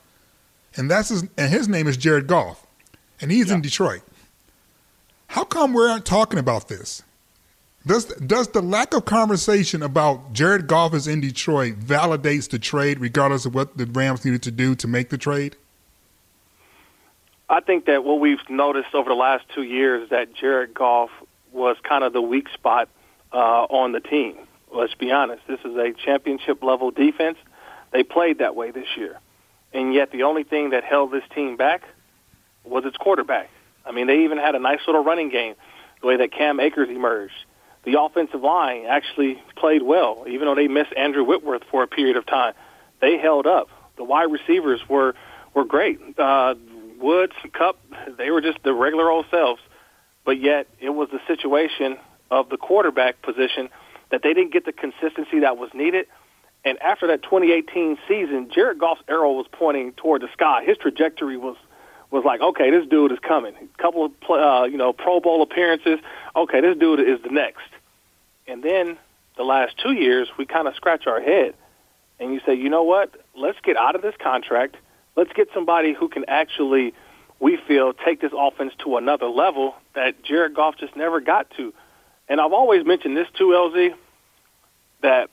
[0.76, 2.66] and that's his, and his name is Jared Goff,
[3.20, 4.02] and he's in Detroit.
[5.29, 7.02] How come we aren't talking about this?
[7.87, 12.98] Does does the lack of conversation about Jared Goff is in Detroit validates the trade,
[12.98, 15.55] regardless of what the Rams needed to do to make the trade?
[17.48, 21.11] I think that what we've noticed over the last two years is that Jared Goff
[21.52, 22.88] was kind of the weak spot
[23.33, 24.37] uh, on the team.
[24.76, 25.42] Let's be honest.
[25.48, 27.38] This is a championship level defense.
[27.92, 29.18] They played that way this year.
[29.72, 31.82] And yet the only thing that held this team back
[32.64, 33.48] was its quarterback.
[33.86, 35.54] I mean, they even had a nice little running game,
[36.00, 37.34] the way that Cam Akers emerged.
[37.84, 42.16] The offensive line actually played well, even though they missed Andrew Whitworth for a period
[42.16, 42.52] of time.
[43.00, 43.68] They held up.
[43.96, 45.14] The wide receivers were
[45.54, 46.00] were great.
[46.18, 46.54] Uh,
[47.00, 47.78] Woods, Kupp,
[48.18, 49.60] they were just the regular old selves.
[50.24, 51.96] But yet, it was the situation
[52.30, 53.70] of the quarterback position
[54.10, 56.06] that they didn't get the consistency that was needed.
[56.64, 60.64] And after that 2018 season, Jared Goff's arrow was pointing toward the sky.
[60.64, 61.56] His trajectory was
[62.10, 63.54] was like, okay, this dude is coming.
[63.54, 65.98] A couple of uh, you know Pro Bowl appearances.
[66.34, 67.68] Okay, this dude is the next.
[68.48, 68.96] And then
[69.36, 71.54] the last two years, we kind of scratch our head,
[72.18, 73.14] and you say, you know what?
[73.36, 74.76] Let's get out of this contract.
[75.16, 76.94] let's get somebody who can actually,
[77.40, 81.72] we feel, take this offense to another level that Jared Goff just never got to.
[82.28, 83.94] And I've always mentioned this too, LZ,
[85.02, 85.30] that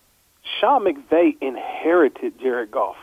[0.59, 2.97] Sean McVay inherited Jared Goff,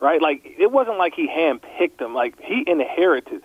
[0.00, 0.20] right?
[0.20, 3.42] Like it wasn't like he handpicked him; like he inherited.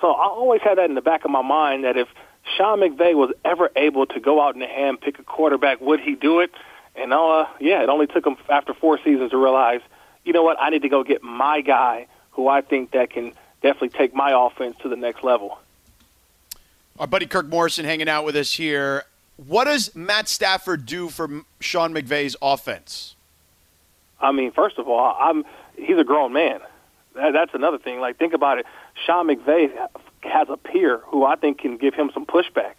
[0.00, 2.08] So I always had that in the back of my mind that if
[2.56, 6.14] Sean McVay was ever able to go out and hand pick a quarterback, would he
[6.14, 6.50] do it?
[6.96, 9.80] And uh, yeah, it only took him after four seasons to realize,
[10.24, 13.32] you know what, I need to go get my guy who I think that can
[13.62, 15.58] definitely take my offense to the next level.
[16.98, 19.04] Our buddy Kirk Morrison hanging out with us here.
[19.46, 23.16] What does Matt Stafford do for Sean McVay's offense?
[24.20, 25.44] I mean, first of all, I'm
[25.76, 26.60] he's a grown man.
[27.14, 28.00] That, that's another thing.
[28.00, 28.66] Like, think about it.
[29.06, 29.70] Sean McVay
[30.22, 32.74] has a peer who I think can give him some pushback.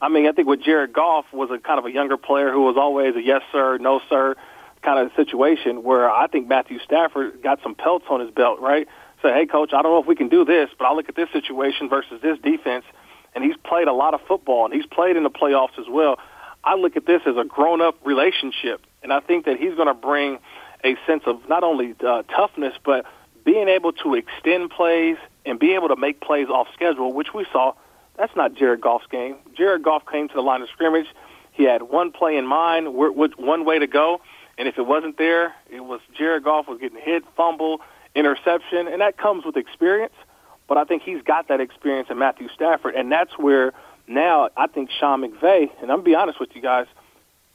[0.00, 2.62] I mean, I think with Jared Goff was a kind of a younger player who
[2.62, 4.36] was always a yes sir, no sir
[4.82, 5.82] kind of situation.
[5.82, 8.86] Where I think Matthew Stafford got some pelts on his belt, right?
[9.22, 11.16] Say, hey, coach, I don't know if we can do this, but I'll look at
[11.16, 12.84] this situation versus this defense
[13.36, 16.18] and he's played a lot of football, and he's played in the playoffs as well.
[16.64, 19.94] I look at this as a grown-up relationship, and I think that he's going to
[19.94, 20.38] bring
[20.82, 23.04] a sense of not only uh, toughness, but
[23.44, 27.46] being able to extend plays and be able to make plays off schedule, which we
[27.52, 27.74] saw.
[28.16, 29.36] That's not Jared Goff's game.
[29.54, 31.06] Jared Goff came to the line of scrimmage.
[31.52, 34.22] He had one play in mind, one way to go,
[34.56, 37.82] and if it wasn't there, it was Jared Goff was getting hit, fumble,
[38.14, 40.14] interception, and that comes with experience.
[40.68, 43.72] But I think he's got that experience in Matthew Stafford, and that's where
[44.08, 46.86] now I think Sean McVay, and I'm be honest with you guys,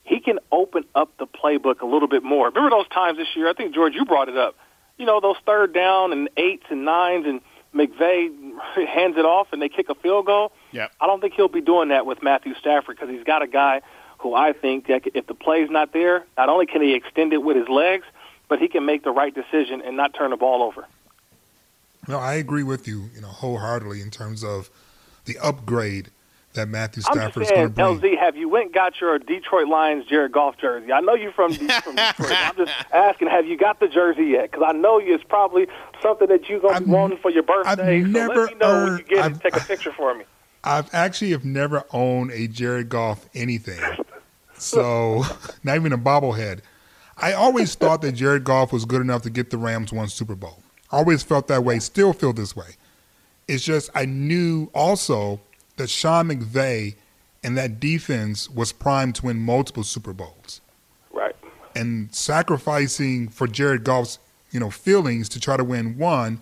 [0.04, 2.50] he can open up the playbook a little bit more.
[2.50, 3.50] Remember those times this year?
[3.50, 4.56] I think George, you brought it up.
[4.98, 7.42] You know those third down and eights and nines, and
[7.74, 8.30] McVay
[8.88, 10.52] hands it off and they kick a field goal.
[10.72, 13.48] Yeah, I don't think he'll be doing that with Matthew Stafford because he's got a
[13.48, 13.82] guy
[14.20, 17.42] who I think that if the play's not there, not only can he extend it
[17.42, 18.06] with his legs,
[18.48, 20.86] but he can make the right decision and not turn the ball over.
[22.08, 24.70] No, I agree with you, you know, wholeheartedly in terms of
[25.26, 26.10] the upgrade
[26.54, 28.00] that Matthew Stafford is going to bring.
[28.00, 30.92] LZ, have you went and got your Detroit Lions Jared Goff jersey?
[30.92, 32.32] I know you're from, from Detroit.
[32.32, 34.52] I'm just asking, have you got the jersey yet?
[34.52, 35.68] Because I know it's probably
[36.02, 38.00] something that you're going to be wanting for your birthday.
[38.00, 39.42] I've so never let me know earned, when you get I've, it.
[39.42, 40.26] Take a picture for me.
[40.64, 43.80] I've actually have never owned a Jared Goff anything.
[44.58, 45.24] So,
[45.64, 46.60] not even a bobblehead.
[47.18, 50.36] I always thought that Jared Goff was good enough to get the Rams one Super
[50.36, 50.61] Bowl.
[50.92, 52.76] Always felt that way, still feel this way.
[53.48, 55.40] It's just I knew also
[55.78, 56.96] that Sean McVay
[57.44, 60.62] and that defense was primed to win multiple Super Bowls.
[61.12, 61.36] Right.
[61.76, 64.20] And sacrificing for Jared Goff's,
[64.52, 66.42] you know, feelings to try to win one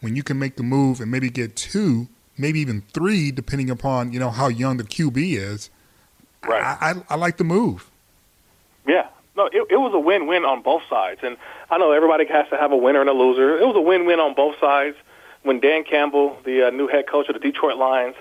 [0.00, 4.12] when you can make the move and maybe get two, maybe even three, depending upon,
[4.12, 5.70] you know, how young the QB is.
[6.44, 6.62] Right.
[6.62, 7.88] I, I, I like the move.
[8.86, 11.36] Yeah, no, it, it was a win-win on both sides, and
[11.72, 13.56] I know everybody has to have a winner and a loser.
[13.58, 14.94] It was a win-win on both sides.
[15.42, 18.14] When Dan Campbell, the uh, new head coach of the Detroit Lions,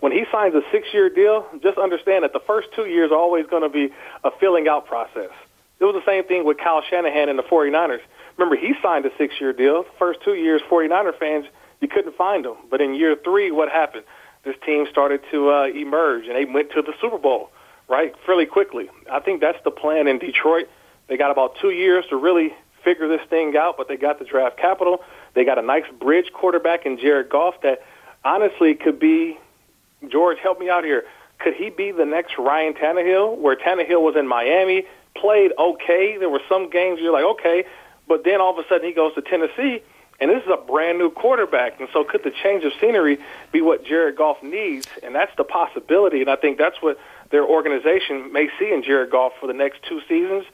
[0.00, 3.46] when he signs a six-year deal, just understand that the first two years are always
[3.46, 3.92] going to be
[4.24, 5.28] a filling out process.
[5.80, 8.00] It was the same thing with Kyle Shanahan and the 49ers.
[8.38, 9.84] Remember, he signed a six-year deal.
[9.98, 11.44] First two years, 49er fans,
[11.82, 12.54] you couldn't find him.
[12.70, 14.04] But in year three, what happened?
[14.44, 17.50] This team started to uh, emerge, and they went to the Super Bowl
[17.86, 18.88] right, fairly quickly.
[19.12, 20.68] I think that's the plan in Detroit.
[21.06, 24.24] They got about two years to really figure this thing out, but they got the
[24.24, 25.02] draft capital.
[25.34, 27.82] They got a nice bridge quarterback in Jared Goff that
[28.24, 29.38] honestly could be,
[30.08, 31.04] George, help me out here.
[31.38, 34.84] Could he be the next Ryan Tannehill, where Tannehill was in Miami,
[35.16, 36.16] played okay?
[36.18, 37.64] There were some games you're like, okay,
[38.06, 39.82] but then all of a sudden he goes to Tennessee,
[40.20, 41.80] and this is a brand new quarterback.
[41.80, 43.18] And so could the change of scenery
[43.50, 44.86] be what Jared Goff needs?
[45.02, 46.98] And that's the possibility, and I think that's what–
[47.30, 50.44] their organization may see in Jared Goff for the next two seasons,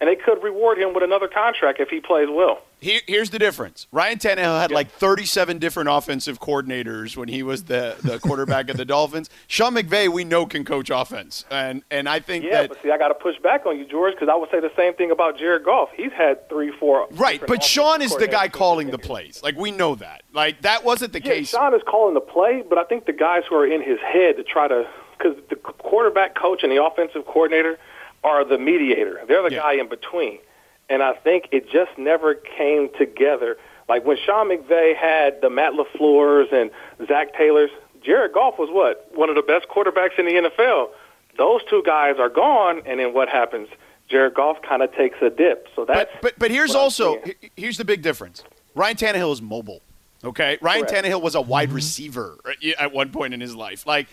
[0.00, 2.62] and they could reward him with another contract if he plays well.
[2.80, 3.86] Here, here's the difference.
[3.92, 8.78] Ryan Tannehill had like 37 different offensive coordinators when he was the, the quarterback of
[8.78, 9.28] the Dolphins.
[9.46, 12.90] Sean McVay, we know, can coach offense, and and I think yeah, that, but see,
[12.90, 15.10] I got to push back on you, George, because I would say the same thing
[15.10, 15.90] about Jared Goff.
[15.94, 17.06] He's had three, four.
[17.10, 19.42] Right, but Sean is the guy calling the plays.
[19.42, 20.22] Like we know that.
[20.32, 21.50] Like that wasn't the yeah, case.
[21.50, 24.38] Sean is calling the play, but I think the guys who are in his head
[24.38, 27.78] to try to because the quarterback coach and the offensive coordinator
[28.22, 29.20] are the mediator.
[29.26, 29.62] They're the yeah.
[29.62, 30.38] guy in between.
[30.88, 33.56] And I think it just never came together.
[33.88, 36.70] Like when Sean McVay had the Matt LaFleur's and
[37.08, 37.70] Zac Taylor's,
[38.02, 39.10] Jared Goff was what?
[39.14, 40.90] One of the best quarterbacks in the NFL.
[41.38, 43.68] Those two guys are gone, and then what happens?
[44.08, 45.68] Jared Goff kind of takes a dip.
[45.76, 47.22] So that's but but, but here's also
[47.56, 48.42] here's the big difference.
[48.74, 49.82] Ryan Tannehill is mobile.
[50.22, 51.06] Okay, Ryan Correct.
[51.06, 51.76] Tannehill was a wide mm-hmm.
[51.76, 52.38] receiver
[52.78, 53.86] at one point in his life.
[53.86, 54.06] Like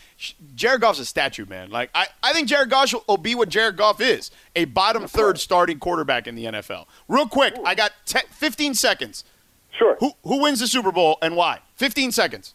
[0.55, 1.69] Jared Goff's a statue, man.
[1.69, 5.37] Like I, I think Jared Goff will be what Jared Goff is, a bottom third
[5.37, 6.85] starting quarterback in the NFL.
[7.09, 7.65] Real quick, Ooh.
[7.65, 9.25] I got 15 seconds.
[9.71, 9.97] Sure.
[9.99, 11.59] Who who wins the Super Bowl and why?
[11.75, 12.53] 15 seconds.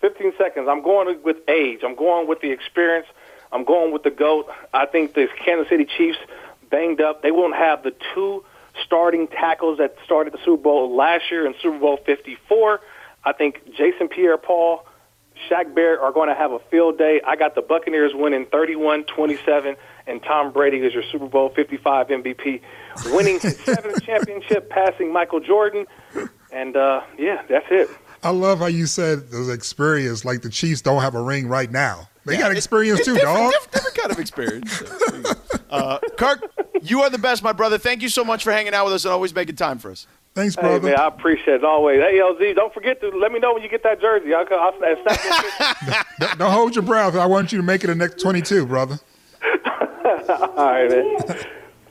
[0.00, 0.66] 15 seconds.
[0.68, 1.80] I'm going with age.
[1.84, 3.06] I'm going with the experience.
[3.52, 4.48] I'm going with the GOAT.
[4.72, 6.18] I think the Kansas City Chiefs
[6.70, 7.22] banged up.
[7.22, 8.44] They won't have the two
[8.86, 12.80] starting tackles that started the Super Bowl last year in Super Bowl 54.
[13.24, 14.86] I think Jason Pierre-Paul,
[15.50, 17.20] Shaq Barrett are going to have a field day.
[17.26, 22.60] I got the Buccaneers winning 31-27, and Tom Brady is your Super Bowl 55 MVP,
[23.06, 25.86] winning his seventh championship, passing Michael Jordan.
[26.52, 27.90] And, uh, yeah, that's it.
[28.22, 31.70] I love how you said the experience, like the Chiefs don't have a ring right
[31.70, 32.08] now.
[32.24, 33.52] They Yeah, got it- experience it's too, different, dog.
[33.52, 34.82] Different, different kind of experience.
[35.70, 37.78] uh, Kirk, you are the best, my brother.
[37.78, 40.06] Thank you so much for hanging out with us and always making time for us.
[40.34, 40.88] Thanks, Hey, brother.
[40.90, 41.98] man, I appreciate it always.
[42.00, 44.34] Hey, LZ, don't forget to let me know when you get that jersey.
[44.34, 45.24] I'll, I'll, I'll snap
[45.86, 45.94] you.
[46.26, 47.16] Don't- Don't hold your breath.
[47.16, 48.98] I want you to make it the next 22, brother.
[50.28, 51.16] All right, man.
[51.18, 51.48] Later,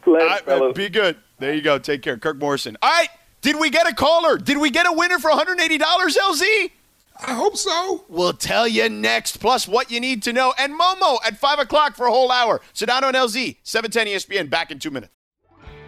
[0.08, 1.18] All right, man, be good.
[1.40, 1.80] There you go.
[1.80, 2.18] Take care.
[2.18, 2.78] Kirk Morrison.
[2.82, 3.10] All right.
[3.42, 4.38] Did we get a caller?
[4.38, 6.72] Did we get a winner for $180, LZ?
[7.18, 8.04] I hope so.
[8.10, 10.54] We'll tell you next, plus what you need to know.
[10.58, 12.62] And Momo at 5 o'clock for a whole hour.
[12.74, 15.14] Sedano and LZ, 710 ESPN, back in two minutes.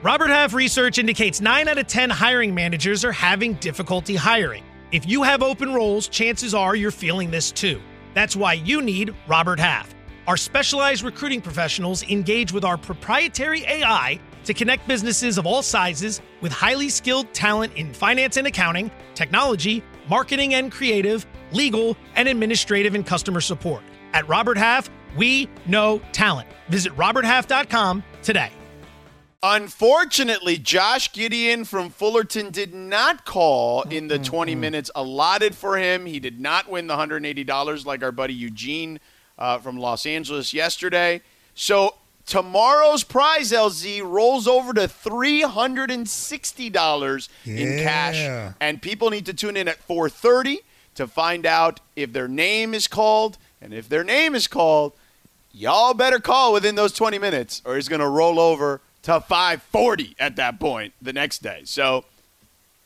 [0.04, 4.64] Robert Half research indicates 9 out of 10 hiring managers are having difficulty hiring.
[4.92, 7.82] If you have open roles, chances are you're feeling this too.
[8.14, 9.94] That's why you need Robert Half.
[10.28, 16.22] Our specialized recruiting professionals engage with our proprietary AI to connect businesses of all sizes
[16.40, 22.96] with highly skilled talent in finance and accounting, technology, marketing and creative, legal, and administrative
[22.96, 23.84] and customer support.
[24.14, 26.48] At Robert Half, we know talent.
[26.70, 28.52] Visit roberthalf.com today.
[29.44, 36.08] Unfortunately, Josh Gideon from Fullerton did not call in the 20 minutes allotted for him.
[36.08, 39.00] He did not win the $180 like our buddy Eugene
[39.38, 41.22] uh, from Los Angeles yesterday.
[41.54, 41.96] So
[42.28, 48.18] tomorrow's prize, LZ, rolls over to $360 in cash.
[48.62, 50.58] And people need to tune in at 4.30
[50.96, 53.38] to find out if their name is called.
[53.62, 54.94] And if their name is called,
[55.52, 60.16] y'all better call within those 20 minutes or it's going to roll over to 540
[60.20, 62.04] at that point the next day so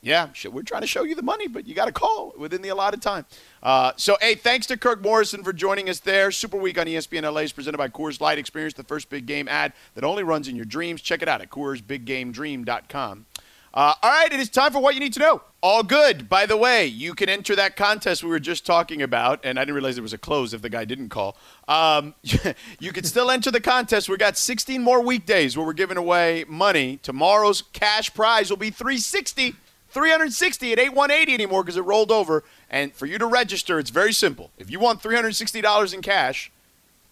[0.02, 2.70] yeah we're trying to show you the money but you got to call within the
[2.70, 3.26] allotted time
[3.64, 7.32] uh, so hey thanks to kirk morrison for joining us there super week on espn
[7.32, 10.48] la is presented by coors light experience the first big game ad that only runs
[10.48, 13.26] in your dreams check it out at coorsbiggamedream.com
[13.74, 15.42] uh, all right, it is time for what you need to know.
[15.62, 16.28] All good.
[16.28, 19.62] By the way, you can enter that contest we were just talking about, and I
[19.62, 21.38] didn't realize it was a close if the guy didn't call.
[21.70, 22.14] Um,
[22.80, 24.10] you can still enter the contest.
[24.10, 27.00] We got 16 more weekdays where we're giving away money.
[27.02, 29.56] Tomorrow's cash prize will be 360,
[29.92, 32.44] 360 at 8180 anymore because it rolled over.
[32.70, 34.52] And for you to register, it's very simple.
[34.58, 36.52] If you want $360 in cash,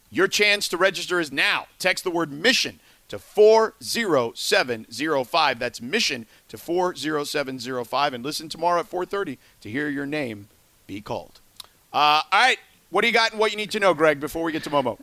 [0.09, 1.67] your chance to register is now.
[1.77, 5.59] Text the word mission to 40705.
[5.59, 10.47] That's mission to 40705 and listen tomorrow at 4:30 to hear your name
[10.87, 11.41] be called.
[11.91, 14.43] Uh, all right, what do you got and what you need to know, Greg, before
[14.43, 14.99] we get to Momo?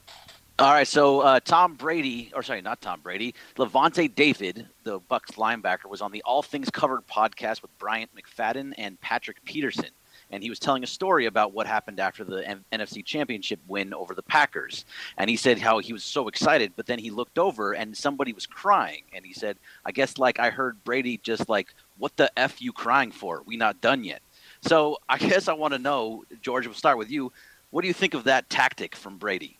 [0.58, 5.34] All right, so uh, Tom Brady, or sorry, not Tom Brady, Lavonte David, the Bucs
[5.34, 9.90] linebacker, was on the All Things Covered podcast with Bryant McFadden and Patrick Peterson,
[10.30, 13.92] and he was telling a story about what happened after the N- NFC Championship win
[13.92, 14.86] over the Packers.
[15.18, 18.32] And he said how he was so excited, but then he looked over and somebody
[18.32, 22.30] was crying, and he said, "I guess like I heard Brady just like, what the
[22.38, 23.42] f you crying for?
[23.44, 24.22] We not done yet."
[24.62, 26.66] So I guess I want to know, George.
[26.66, 27.30] We'll start with you.
[27.72, 29.58] What do you think of that tactic from Brady?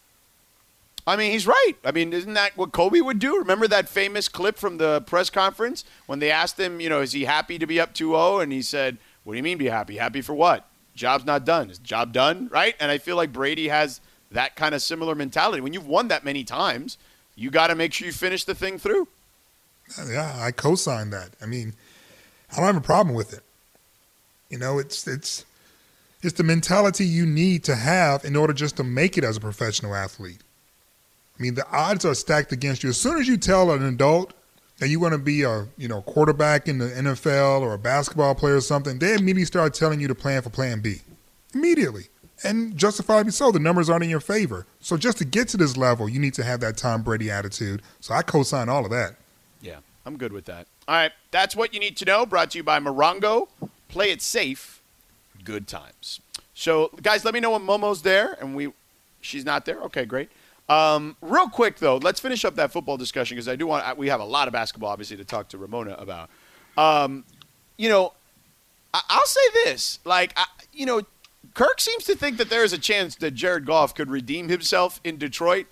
[1.07, 1.75] I mean, he's right.
[1.85, 3.39] I mean, isn't that what Kobe would do?
[3.39, 7.13] Remember that famous clip from the press conference when they asked him, you know, is
[7.13, 9.97] he happy to be up 2-0 and he said, "What do you mean be happy?
[9.99, 10.69] Happy for what?
[10.97, 11.71] Job's not done.
[11.71, 12.75] Is job done?" Right?
[12.81, 14.01] And I feel like Brady has
[14.33, 15.61] that kind of similar mentality.
[15.61, 16.99] When you've won that many times,
[17.37, 19.07] you got to make sure you finish the thing through.
[20.09, 21.31] Yeah, I co-sign that.
[21.41, 21.75] I mean,
[22.51, 23.45] I don't have a problem with it.
[24.51, 25.45] You know, it's it's
[26.23, 29.41] it's the mentality you need to have in order just to make it as a
[29.41, 30.41] professional athlete.
[31.39, 32.91] I mean, the odds are stacked against you.
[32.91, 34.33] As soon as you tell an adult
[34.79, 38.35] that you want to be a you know quarterback in the NFL or a basketball
[38.35, 41.01] player or something, they immediately start telling you to plan for Plan B.
[41.55, 42.05] Immediately.
[42.45, 44.67] And justifiably so, the numbers aren't in your favor.
[44.81, 47.83] So just to get to this level, you need to have that Tom Brady attitude.
[48.01, 49.17] So I co-sign all of that.
[49.63, 50.67] Yeah, I'm good with that.
[50.87, 52.27] All right, that's what you need to know.
[52.27, 53.49] Brought to you by Morongo.
[53.89, 54.83] Play it safe.
[55.45, 56.21] Good times.
[56.55, 58.73] So, guys, let me know when Momo's there, and we,
[59.21, 59.81] she's not there.
[59.83, 60.31] Okay, great.
[60.69, 63.97] Um, real quick though, let's finish up that football discussion because I do want.
[63.97, 66.29] We have a lot of basketball, obviously, to talk to Ramona about.
[66.77, 67.25] Um,
[67.77, 68.13] you know,
[68.93, 71.03] I, I'll say this: like, I, you know,
[71.55, 75.01] Kirk seems to think that there is a chance that Jared Goff could redeem himself
[75.05, 75.67] in Detroit.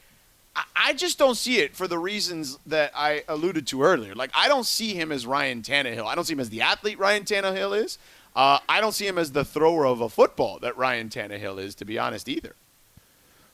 [0.56, 4.14] I- I just don't see it for the reasons that I alluded to earlier.
[4.14, 6.06] Like, I don't see him as Ryan Tannehill.
[6.06, 7.98] I don't see him as the athlete Ryan Tannehill is.
[8.36, 11.74] Uh, I don't see him as the thrower of a football that Ryan Tannehill is,
[11.76, 12.54] to be honest, either.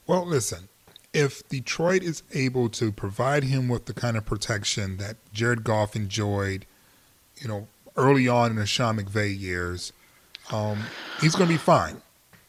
[0.06, 0.68] Well, listen,
[1.12, 5.96] if Detroit is able to provide him with the kind of protection that Jared Goff
[5.96, 6.66] enjoyed,
[7.36, 9.92] you know, early on in the Sean McVay years,
[10.52, 10.84] um,
[11.20, 12.02] he's going to be fine.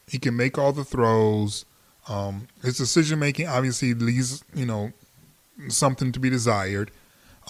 [0.06, 1.64] He can make all the throws.
[2.08, 4.92] Um, his decision making obviously leaves, you know,
[5.68, 6.90] something to be desired.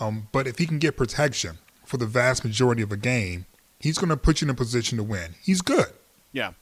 [0.00, 3.46] Um, but if he can get protection for the vast majority of a game,
[3.78, 5.34] he's going to put you in a position to win.
[5.42, 5.92] He's good.
[6.32, 6.52] Yeah.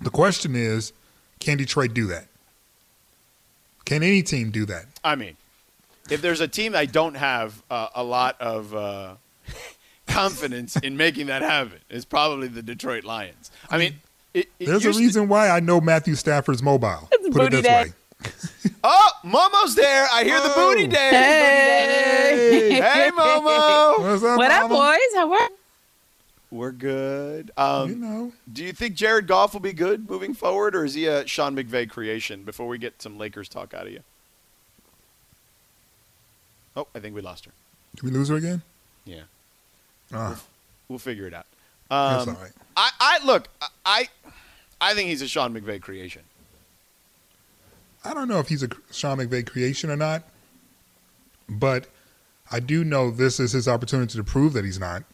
[0.00, 0.92] The question is,
[1.40, 2.26] can Detroit do that?
[3.84, 4.86] Can any team do that?
[5.02, 5.36] I mean,
[6.10, 9.14] if there's a team I don't have uh, a lot of uh,
[10.06, 13.50] confidence in making that happen, it's probably the Detroit Lions.
[13.70, 13.94] I mean,
[14.32, 17.08] it, it There's a used to- reason why I know Matthew Stafford's mobile.
[17.12, 17.84] It's Put it this day.
[17.84, 17.92] way.
[18.86, 20.06] Oh, Momo's there.
[20.12, 20.70] I hear the Oh.
[20.74, 21.10] booty day.
[21.10, 22.70] Hey.
[22.74, 23.98] Hey, Momo.
[23.98, 24.74] What's up, What up, mama?
[26.54, 26.60] Boys?
[26.60, 26.60] How are?
[26.60, 27.50] We're good.
[27.56, 30.94] You Um, know, do you think Jared Goff will be good moving forward, or is
[30.94, 32.44] he a Sean McVay creation?
[32.44, 34.00] Before we get some Lakers talk out of you.
[36.76, 37.52] Oh, I think we lost her.
[37.94, 38.62] did we lose her again?
[39.04, 39.22] Yeah,
[40.12, 40.40] Ah,
[40.88, 41.46] we'll figure it out.
[41.88, 42.52] that's Um, all right.
[42.76, 43.48] I, I look,
[43.86, 44.08] I,
[44.80, 46.22] I think he's a Sean McVay creation.
[48.04, 50.24] I don't know if he's a Sean McVay creation or not,
[51.48, 51.86] but
[52.50, 55.04] I do know this is his opportunity to prove that he's not.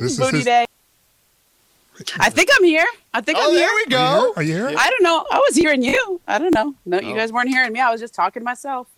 [0.00, 0.66] This Booty his- day.
[2.18, 2.84] I think I'm here.
[3.12, 3.74] I think Oh, I'm there here.
[3.74, 4.20] we Are you go.
[4.20, 4.32] here?
[4.36, 4.78] Are you here?
[4.78, 5.24] I don't know.
[5.30, 6.20] I was hearing you.
[6.26, 6.74] I don't know.
[6.84, 7.14] No, you Oh.
[7.16, 7.78] guys weren't hearing me.
[7.80, 8.88] I was just talking to myself.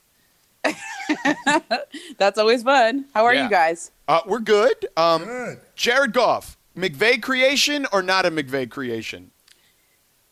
[2.19, 3.05] That's always fun.
[3.15, 3.45] How are Yeah.
[3.45, 3.91] you guys?
[4.09, 4.87] Uh, we're good.
[4.97, 5.61] Um, Good.
[5.75, 9.31] Jared Goff, McVay creation or not a McVay creation?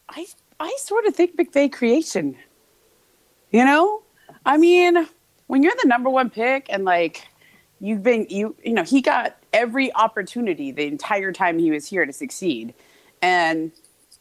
[0.09, 0.27] I
[0.61, 2.37] I sort of think McVay creation.
[3.51, 4.03] You know,
[4.47, 5.07] I mean,
[5.49, 7.27] when you're the number one pick and like
[7.85, 12.07] you've been you you know he got every opportunity the entire time he was here
[12.07, 12.75] to succeed,
[13.21, 13.71] and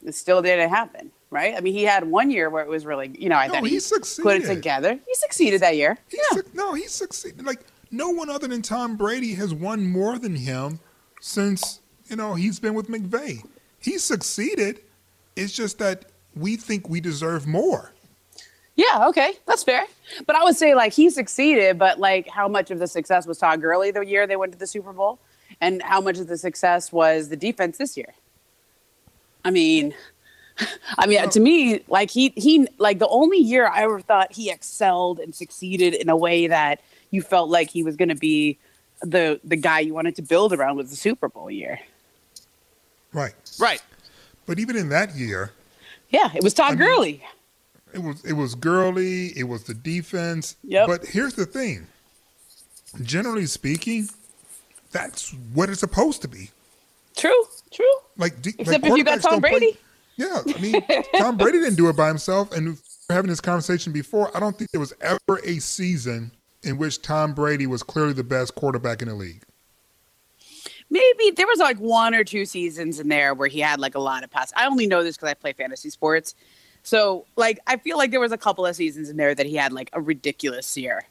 [0.05, 1.11] it still didn't happen.
[1.29, 1.55] Right?
[1.55, 3.63] I mean, he had one year where it was really you know I No, thought
[3.63, 4.99] he he put it together.
[5.07, 5.97] He succeeded that year.
[6.09, 7.45] He suc- no, he succeeded.
[7.45, 10.79] Like no one other than Tom Brady has won more than him
[11.21, 13.43] since you know he's been with McVay.
[13.79, 14.81] He succeeded.
[15.35, 16.05] It's just that
[16.35, 17.92] we think we deserve more.
[18.75, 19.83] Yeah, okay, that's fair.
[20.25, 23.37] But I would say like he succeeded, but like how much of the success was
[23.37, 25.19] Todd Gurley the year they went to the Super Bowl,
[25.61, 28.13] and how much of the success was the defense this year?
[29.45, 29.93] I mean,
[30.97, 34.49] I mean to me, like he he like the only year I ever thought he
[34.49, 38.57] excelled and succeeded in a way that you felt like he was going to be
[39.01, 41.79] the the guy you wanted to build around was the Super Bowl year.
[43.11, 43.33] Right.
[43.59, 43.83] Right.
[44.47, 45.51] But even in that year,
[46.09, 47.23] Yeah, it was Todd I mean- Gurley.
[47.93, 50.55] It was it was Gurley, it was the defense.
[50.63, 50.87] Yep.
[50.87, 51.87] But here's the thing.
[53.01, 54.07] Generally speaking,
[54.91, 56.51] that's what it's supposed to be.
[57.15, 57.85] True, true.
[58.17, 59.77] Like, de- Except like if you got Tom don't play- Brady.
[60.15, 60.81] Yeah, I mean,
[61.17, 62.51] Tom Brady didn't do it by himself.
[62.51, 62.77] And
[63.09, 64.35] having this conversation before.
[64.35, 66.31] I don't think there was ever a season
[66.63, 69.43] in which Tom Brady was clearly the best quarterback in the league.
[70.89, 73.99] maybe there was like one or two seasons in there where he had like a
[73.99, 74.53] lot of pass.
[74.55, 76.35] I only know this because I play fantasy sports.
[76.83, 79.55] So like I feel like there was a couple of seasons in there that he
[79.55, 81.03] had like a ridiculous year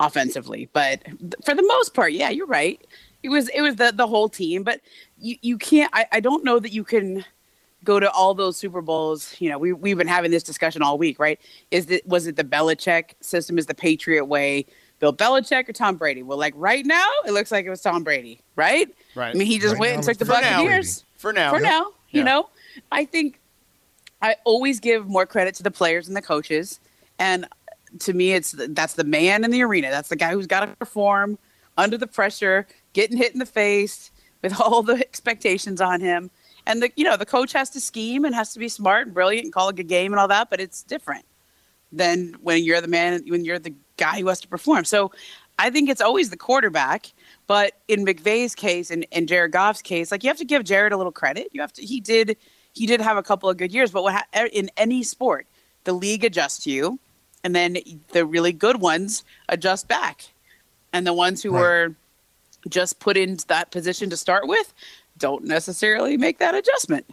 [0.00, 0.68] offensively.
[0.72, 2.80] But th- for the most part, yeah, you're right.
[3.22, 4.62] It was it was the the whole team.
[4.62, 4.80] But
[5.18, 7.24] you, you can't I, I don't know that you can
[7.84, 9.34] go to all those Super Bowls.
[9.38, 11.38] You know, we we've been having this discussion all week, right?
[11.70, 13.58] Is it was it the Belichick system?
[13.58, 14.66] Is the Patriot way?
[15.00, 16.24] Bill Belichick or Tom Brady?
[16.24, 18.88] Well, like right now, it looks like it was Tom Brady, right?
[19.14, 19.32] Right.
[19.32, 20.56] I mean, he just Right went now and took the it's For now.
[20.56, 21.50] Buccaneers For now.
[21.52, 21.80] for now.
[22.10, 22.22] You Yeah.
[22.24, 22.48] know,
[22.90, 23.38] I think
[24.20, 26.80] I always give more credit to the players and the coaches,
[27.18, 27.46] and
[28.00, 29.90] to me, it's that's the man in the arena.
[29.90, 31.38] That's the guy who's got to perform
[31.76, 34.10] under the pressure, getting hit in the face
[34.42, 36.30] with all the expectations on him.
[36.66, 39.14] And the you know the coach has to scheme and has to be smart and
[39.14, 41.24] brilliant and call a good game and all that, but it's different
[41.90, 44.84] than when you're the man when you're the guy who has to perform.
[44.84, 45.10] So
[45.58, 47.12] I think it's always the quarterback.
[47.46, 50.92] But in McVay's case and, and Jared Goff's case, like you have to give Jared
[50.92, 51.48] a little credit.
[51.52, 51.82] You have to.
[51.84, 52.36] He did.
[52.78, 53.90] He did have a couple of good years.
[53.90, 55.46] But what ha- in any sport,
[55.84, 56.98] the league adjusts to you,
[57.42, 57.76] and then
[58.12, 60.28] the really good ones adjust back,
[60.92, 61.60] and the ones who Right.
[61.60, 61.94] were
[62.68, 64.72] just put in that position to start with
[65.16, 67.04] don't necessarily make that adjustment.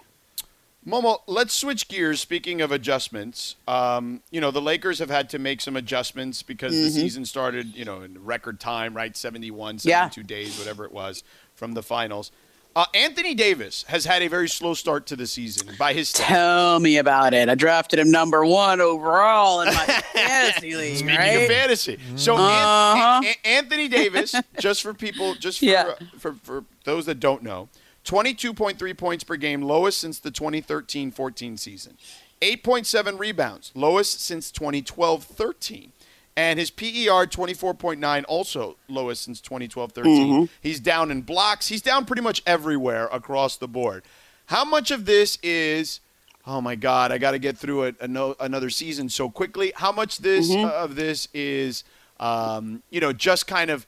[0.86, 2.22] Momo, let's switch gears.
[2.22, 6.74] Speaking of adjustments, um, you know the Lakers have had to make some adjustments because
[6.74, 9.18] the season started, you know, in record time, right?
[9.18, 10.07] 71, Yeah.
[10.09, 11.24] 72 days, whatever it was,
[11.55, 12.32] from the finals.
[12.76, 16.26] Uh, Anthony Davis has had a very slow start to the season by his stats.
[16.26, 17.47] Tell me about it.
[17.47, 20.97] I drafted him number one overall in my fantasy league.
[20.97, 21.28] Speaking right?
[21.30, 23.21] of fantasy, so Uh-huh.
[23.23, 25.93] An- An- Anthony Davis, just for people, just for, Yeah.
[26.19, 27.69] for for those that don't know,
[28.03, 31.97] twenty-two point three points per game, lowest since the 2013-14 season.
[32.41, 35.91] Eight point seven rebounds, lowest since 2012-13.
[36.38, 40.50] And his PER 24.9, also lowest since 2012 13.
[40.62, 41.70] He's down in blocks.
[41.70, 44.04] He's down pretty much everywhere across the board.
[44.48, 46.02] How much of this is,
[46.46, 49.72] oh my God, I got to get through it ano- another season so quickly?
[49.78, 51.84] How much this uh, of this is,
[52.20, 53.88] um, you know, just kind of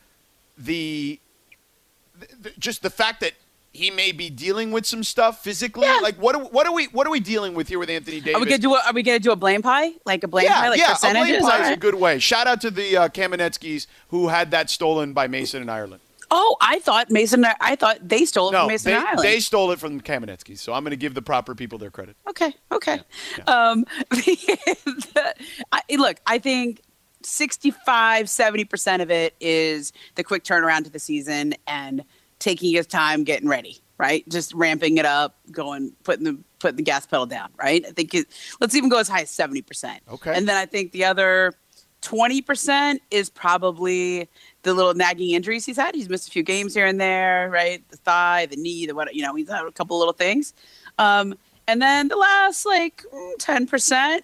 [0.57, 1.19] the,
[2.19, 3.33] th- th- just the fact that
[3.77, 5.85] he may be dealing with some stuff physically?
[5.85, 5.99] Yeah.
[6.01, 8.35] Like, what, are, what, are we, what are we dealing with here with Anthony Davis?
[8.35, 9.91] Are we gonna do a, Are we gonna do a blame pie?
[10.05, 10.69] Like a blame pie?
[10.69, 11.37] Like yeah, percentages?
[11.37, 12.17] a blame pie is a good way.
[12.17, 16.01] Shout out to the uh, Kamenetzkys who had that stolen by Mason and Ireland.
[16.29, 17.45] Oh, I thought Mason.
[17.61, 19.19] I thought they stole it No, from Mason they, Island.
[19.19, 21.91] they stole it from the Kamenetzkys, so I'm going to give the proper people their
[21.91, 22.17] credit.
[22.27, 22.99] Okay, okay.
[23.47, 25.33] Um, the-
[25.71, 26.81] I, look, I think
[27.23, 32.03] 65, 70% of it is the quick turnaround to the season and
[32.39, 34.27] taking his time getting ready, right?
[34.29, 37.85] Just ramping it up, going, putting the putting the gas pedal down, right?
[37.87, 38.27] I think it,
[38.59, 39.99] let's even go as high as 70%.
[40.11, 40.33] Okay.
[40.35, 41.53] And then I think the other
[42.01, 44.27] 20% is probably
[44.63, 45.93] the little nagging injuries he's had.
[45.93, 47.87] He's missed a few games here and there, right?
[47.89, 50.53] The thigh, the knee, the what, you know, he's had a couple little things.
[50.97, 51.35] Um,
[51.67, 53.03] and then the last like
[53.39, 54.23] ten percent,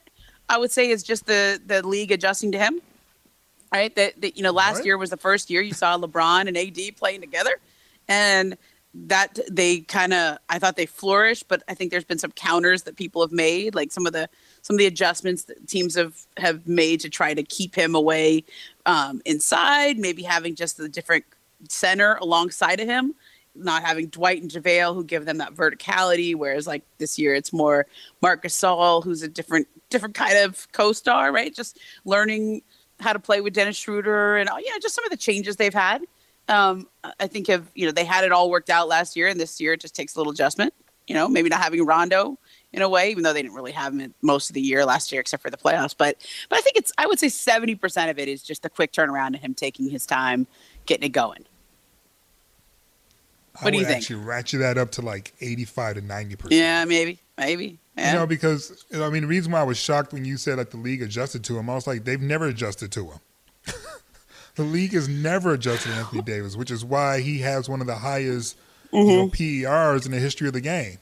[0.49, 2.81] I would say, is just the the league adjusting to him.
[3.73, 4.85] Right, that, that you know, last Right.
[4.85, 7.55] year was the first year you saw LeBron and AD playing together,
[8.07, 8.57] and
[8.95, 12.83] that they kind of I thought they flourished, but I think there's been some counters
[12.83, 14.29] that people have made, like some of the
[14.61, 18.43] some of the adjustments that teams have have made to try to keep him away
[18.85, 21.25] um, inside, maybe having just the different
[21.69, 23.15] center alongside of him
[23.55, 27.53] not having Dwight and JaVale who give them that verticality, whereas like this year it's
[27.53, 27.85] more
[28.21, 31.53] Marcus Gasol who's a different different kind of co-star, right?
[31.53, 32.61] Just learning
[32.99, 35.73] how to play with Dennis Schroeder and oh, yeah, just some of the changes they've
[35.73, 36.03] had.
[36.49, 36.87] Um,
[37.19, 39.61] I think have you know they had it all worked out last year, and this
[39.61, 40.73] year it just takes a little adjustment.
[41.07, 42.37] You know, maybe not having Rondo
[42.71, 45.11] in a way, even though they didn't really have him most of the year last
[45.11, 45.95] year except for the playoffs.
[45.97, 46.17] But
[46.49, 48.91] but I think it's I would say seventy percent of it is just the quick
[48.91, 50.47] turnaround and him taking his time
[50.85, 51.45] getting it going.
[53.59, 53.97] I What do you think?
[53.97, 56.47] actually ratchet that up to like 85 to 90%.
[56.49, 57.77] Yeah, maybe, maybe.
[57.95, 58.13] Yeah.
[58.13, 60.71] You know, because I mean, the reason why I was shocked when you said like
[60.71, 63.19] the league adjusted to him, I was like, they've never adjusted to him.
[64.55, 67.95] the league has never adjusted Anthony Davis, which is why he has one of the
[67.95, 68.57] highest
[68.91, 69.65] you know, mm-hmm.
[69.65, 70.97] PERs in the history of the game.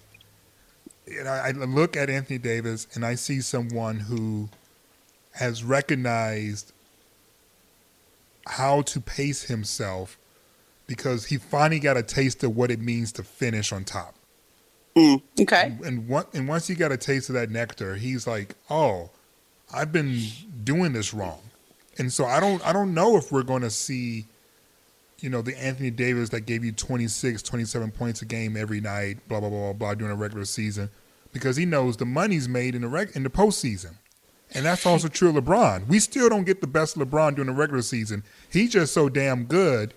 [1.07, 4.49] And I, I look at Anthony Davis and I see someone who
[5.33, 6.71] has recognized
[8.47, 10.17] how to pace himself
[10.87, 14.15] because he finally got a taste of what it means to finish on top
[14.95, 15.21] mm.
[15.39, 15.75] okay.
[15.85, 19.09] and what and once he got a taste of that nectar, he's like, "Oh,
[19.73, 20.21] I've been
[20.63, 21.41] doing this wrong."
[22.01, 24.25] And so I don't I don't know if we're going to see
[25.19, 29.19] you know, the Anthony Davis that gave you 26, 27 points a game every night,
[29.27, 30.89] blah blah blah blah, blah during a regular season
[31.31, 33.97] because he knows the money's made in the reg- in the postseason.
[34.55, 35.87] And that's also true of LeBron.
[35.87, 38.23] We still don't get the best LeBron during the regular season.
[38.49, 39.93] He's just so damn good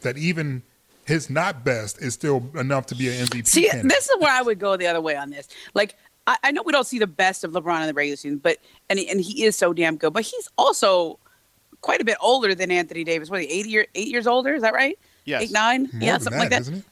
[0.00, 0.64] that even
[1.06, 3.46] his not best is still enough to be an MVP.
[3.46, 3.92] See, candidate.
[3.92, 5.46] this is where I would go the other way on this.
[5.72, 5.94] Like,
[6.26, 8.58] I, I know we don't see the best of LeBron in the regular season, but
[8.90, 10.12] and he, and he is so damn good.
[10.12, 11.18] But he's also
[11.84, 13.28] quite a bit older than Anthony Davis.
[13.28, 14.54] What, eight year eight years older?
[14.54, 14.98] Is that right?
[15.26, 15.42] Yes.
[15.42, 15.82] Eight nine?
[15.92, 16.62] More yeah, than something like that.
[16.62, 16.84] isn't it?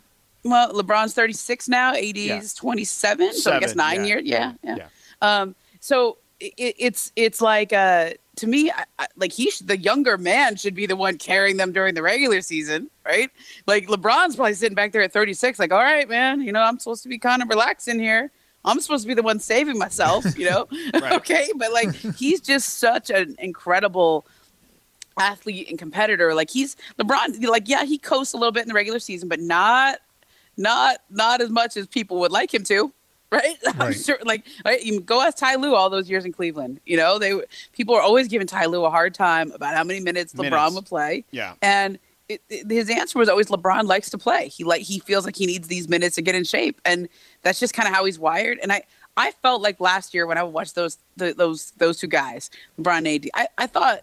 [0.45, 1.95] Well, LeBron's thirty six now.
[1.95, 2.43] AD's Yeah.
[2.55, 3.33] twenty seven.
[3.33, 4.07] So I guess nine yeah.
[4.07, 4.23] years.
[4.25, 4.77] Yeah, yeah.
[4.77, 4.87] Yeah.
[5.23, 9.79] Um, so it, it's it's like uh to me I, I, like he sh- the
[9.79, 13.31] younger man should be the one carrying them during the regular season, right?
[13.67, 16.79] Like LeBron's probably sitting back there at 36, like, all right, man, you know, I'm
[16.79, 18.31] supposed to be kind of relaxing here.
[18.65, 20.69] I'm supposed to be the one saving myself, you know?
[21.13, 24.27] Okay, but like he's just such an incredible
[25.19, 26.35] athlete and competitor.
[26.35, 27.45] Like he's LeBron.
[27.47, 29.99] Like yeah, he coasts a little bit in the regular season, but not
[30.57, 32.93] not not as much as people would like him to.
[33.33, 33.57] Right?
[33.79, 34.19] I'm sure.
[34.27, 36.81] Like right, you go ask Ty Lue all those years in Cleveland.
[36.85, 37.41] You know, they
[37.73, 40.75] people are always giving Ty Lue a hard time about how many minutes LeBron Minutes.
[40.75, 41.25] would play.
[41.31, 41.55] Yeah.
[41.63, 41.99] And
[42.29, 44.49] it, it- his answer was always LeBron likes to play.
[44.49, 47.09] He like he feels like he needs these minutes to get in shape, and
[47.41, 48.59] that's just kind of how he's wired.
[48.63, 48.83] And I
[49.17, 52.99] I felt like last year when I watched those the, those those two guys, LeBron
[52.99, 54.03] and AD, I, I thought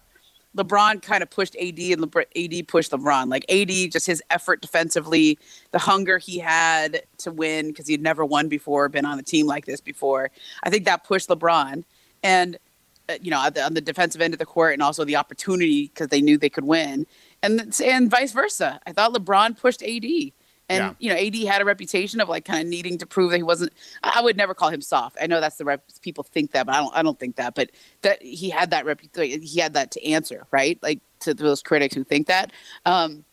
[0.58, 3.30] LeBron kind of pushed AD and LeBron, AD pushed LeBron.
[3.30, 5.38] Like AD, just his effort defensively,
[5.72, 9.46] the hunger he had to win because he'd never won before, been on a team
[9.46, 10.32] like this before.
[10.64, 11.84] I think that pushed LeBron,
[12.24, 12.58] and
[13.10, 15.16] uh, you know, at the, on the defensive end of the court, and also the
[15.16, 17.06] opportunity because they knew they could win,
[17.44, 18.80] and and vice versa.
[18.88, 20.04] I thought LeBron pushed AD,
[20.70, 20.94] And Yeah.
[21.00, 23.44] you know, AD had a reputation of like kind of needing to prove that he
[23.44, 23.74] wasn't.
[24.04, 25.18] I would never call him soft.
[25.20, 25.84] I know that's the rep.
[26.02, 26.96] People think that, but I don't.
[26.96, 27.56] I don't think that.
[27.56, 27.72] But
[28.04, 29.42] that he had that reputation.
[29.42, 30.78] He had that to answer, right?
[30.84, 32.52] Like to those critics who think that.
[32.86, 33.26] Um,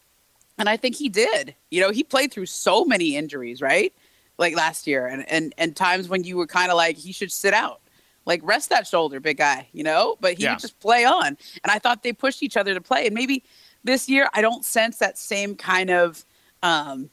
[0.59, 1.55] and I think he did.
[1.71, 3.93] You know, he played through so many injuries, right?
[4.39, 7.31] Like last year, and and and times when you were kind of like he should
[7.31, 7.83] sit out,
[8.25, 9.69] like rest that shoulder, big guy.
[9.73, 10.53] You know, but he Yeah.
[10.53, 11.27] would just play on.
[11.27, 13.05] And I thought they pushed each other to play.
[13.05, 13.45] And maybe
[13.85, 16.25] this year, I don't sense that same kind of.
[16.63, 17.11] Um,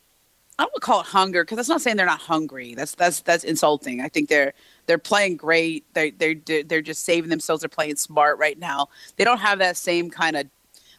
[0.60, 2.76] I don't call it hunger because that's not saying they're not hungry.
[2.76, 4.02] That's that's that's insulting.
[4.02, 4.54] I think they're
[4.86, 5.84] they're playing great.
[5.94, 7.62] They they they're just saving themselves.
[7.62, 8.90] They're playing smart right now.
[9.18, 10.48] They don't have that same kind of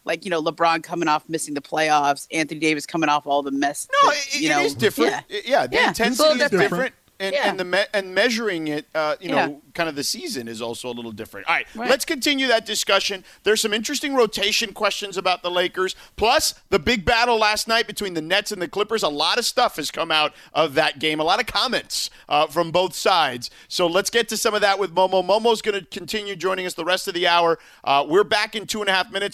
[0.03, 3.51] like you know LeBron coming off missing the playoffs, Anthony Davis coming off all the
[3.51, 3.87] mess.
[4.03, 5.11] No, that, it, you it know, is different.
[5.11, 5.21] Yeah.
[5.37, 6.61] I- Yeah, the Yeah, intensity is different.
[6.69, 6.95] different.
[7.19, 7.49] And, Yeah.
[7.49, 9.49] and the me- and measuring it, uh, you know, Yeah.
[9.73, 11.47] kind of the season is also a little different.
[11.47, 11.89] All right, Right.
[11.89, 13.23] let's continue that discussion.
[13.43, 15.95] There's some interesting rotation questions about the Lakers.
[16.17, 19.01] Plus, the big battle last night between the Nets and the Clippers.
[19.01, 21.19] A lot of stuff has come out of that game.
[21.21, 23.49] A lot of comments uh, from both sides.
[23.69, 25.25] So let's get to some of that with Momo.
[25.25, 27.59] Momo's going to continue joining us the rest of the hour.
[27.83, 29.33] Uh, we're back in two and a half minutes.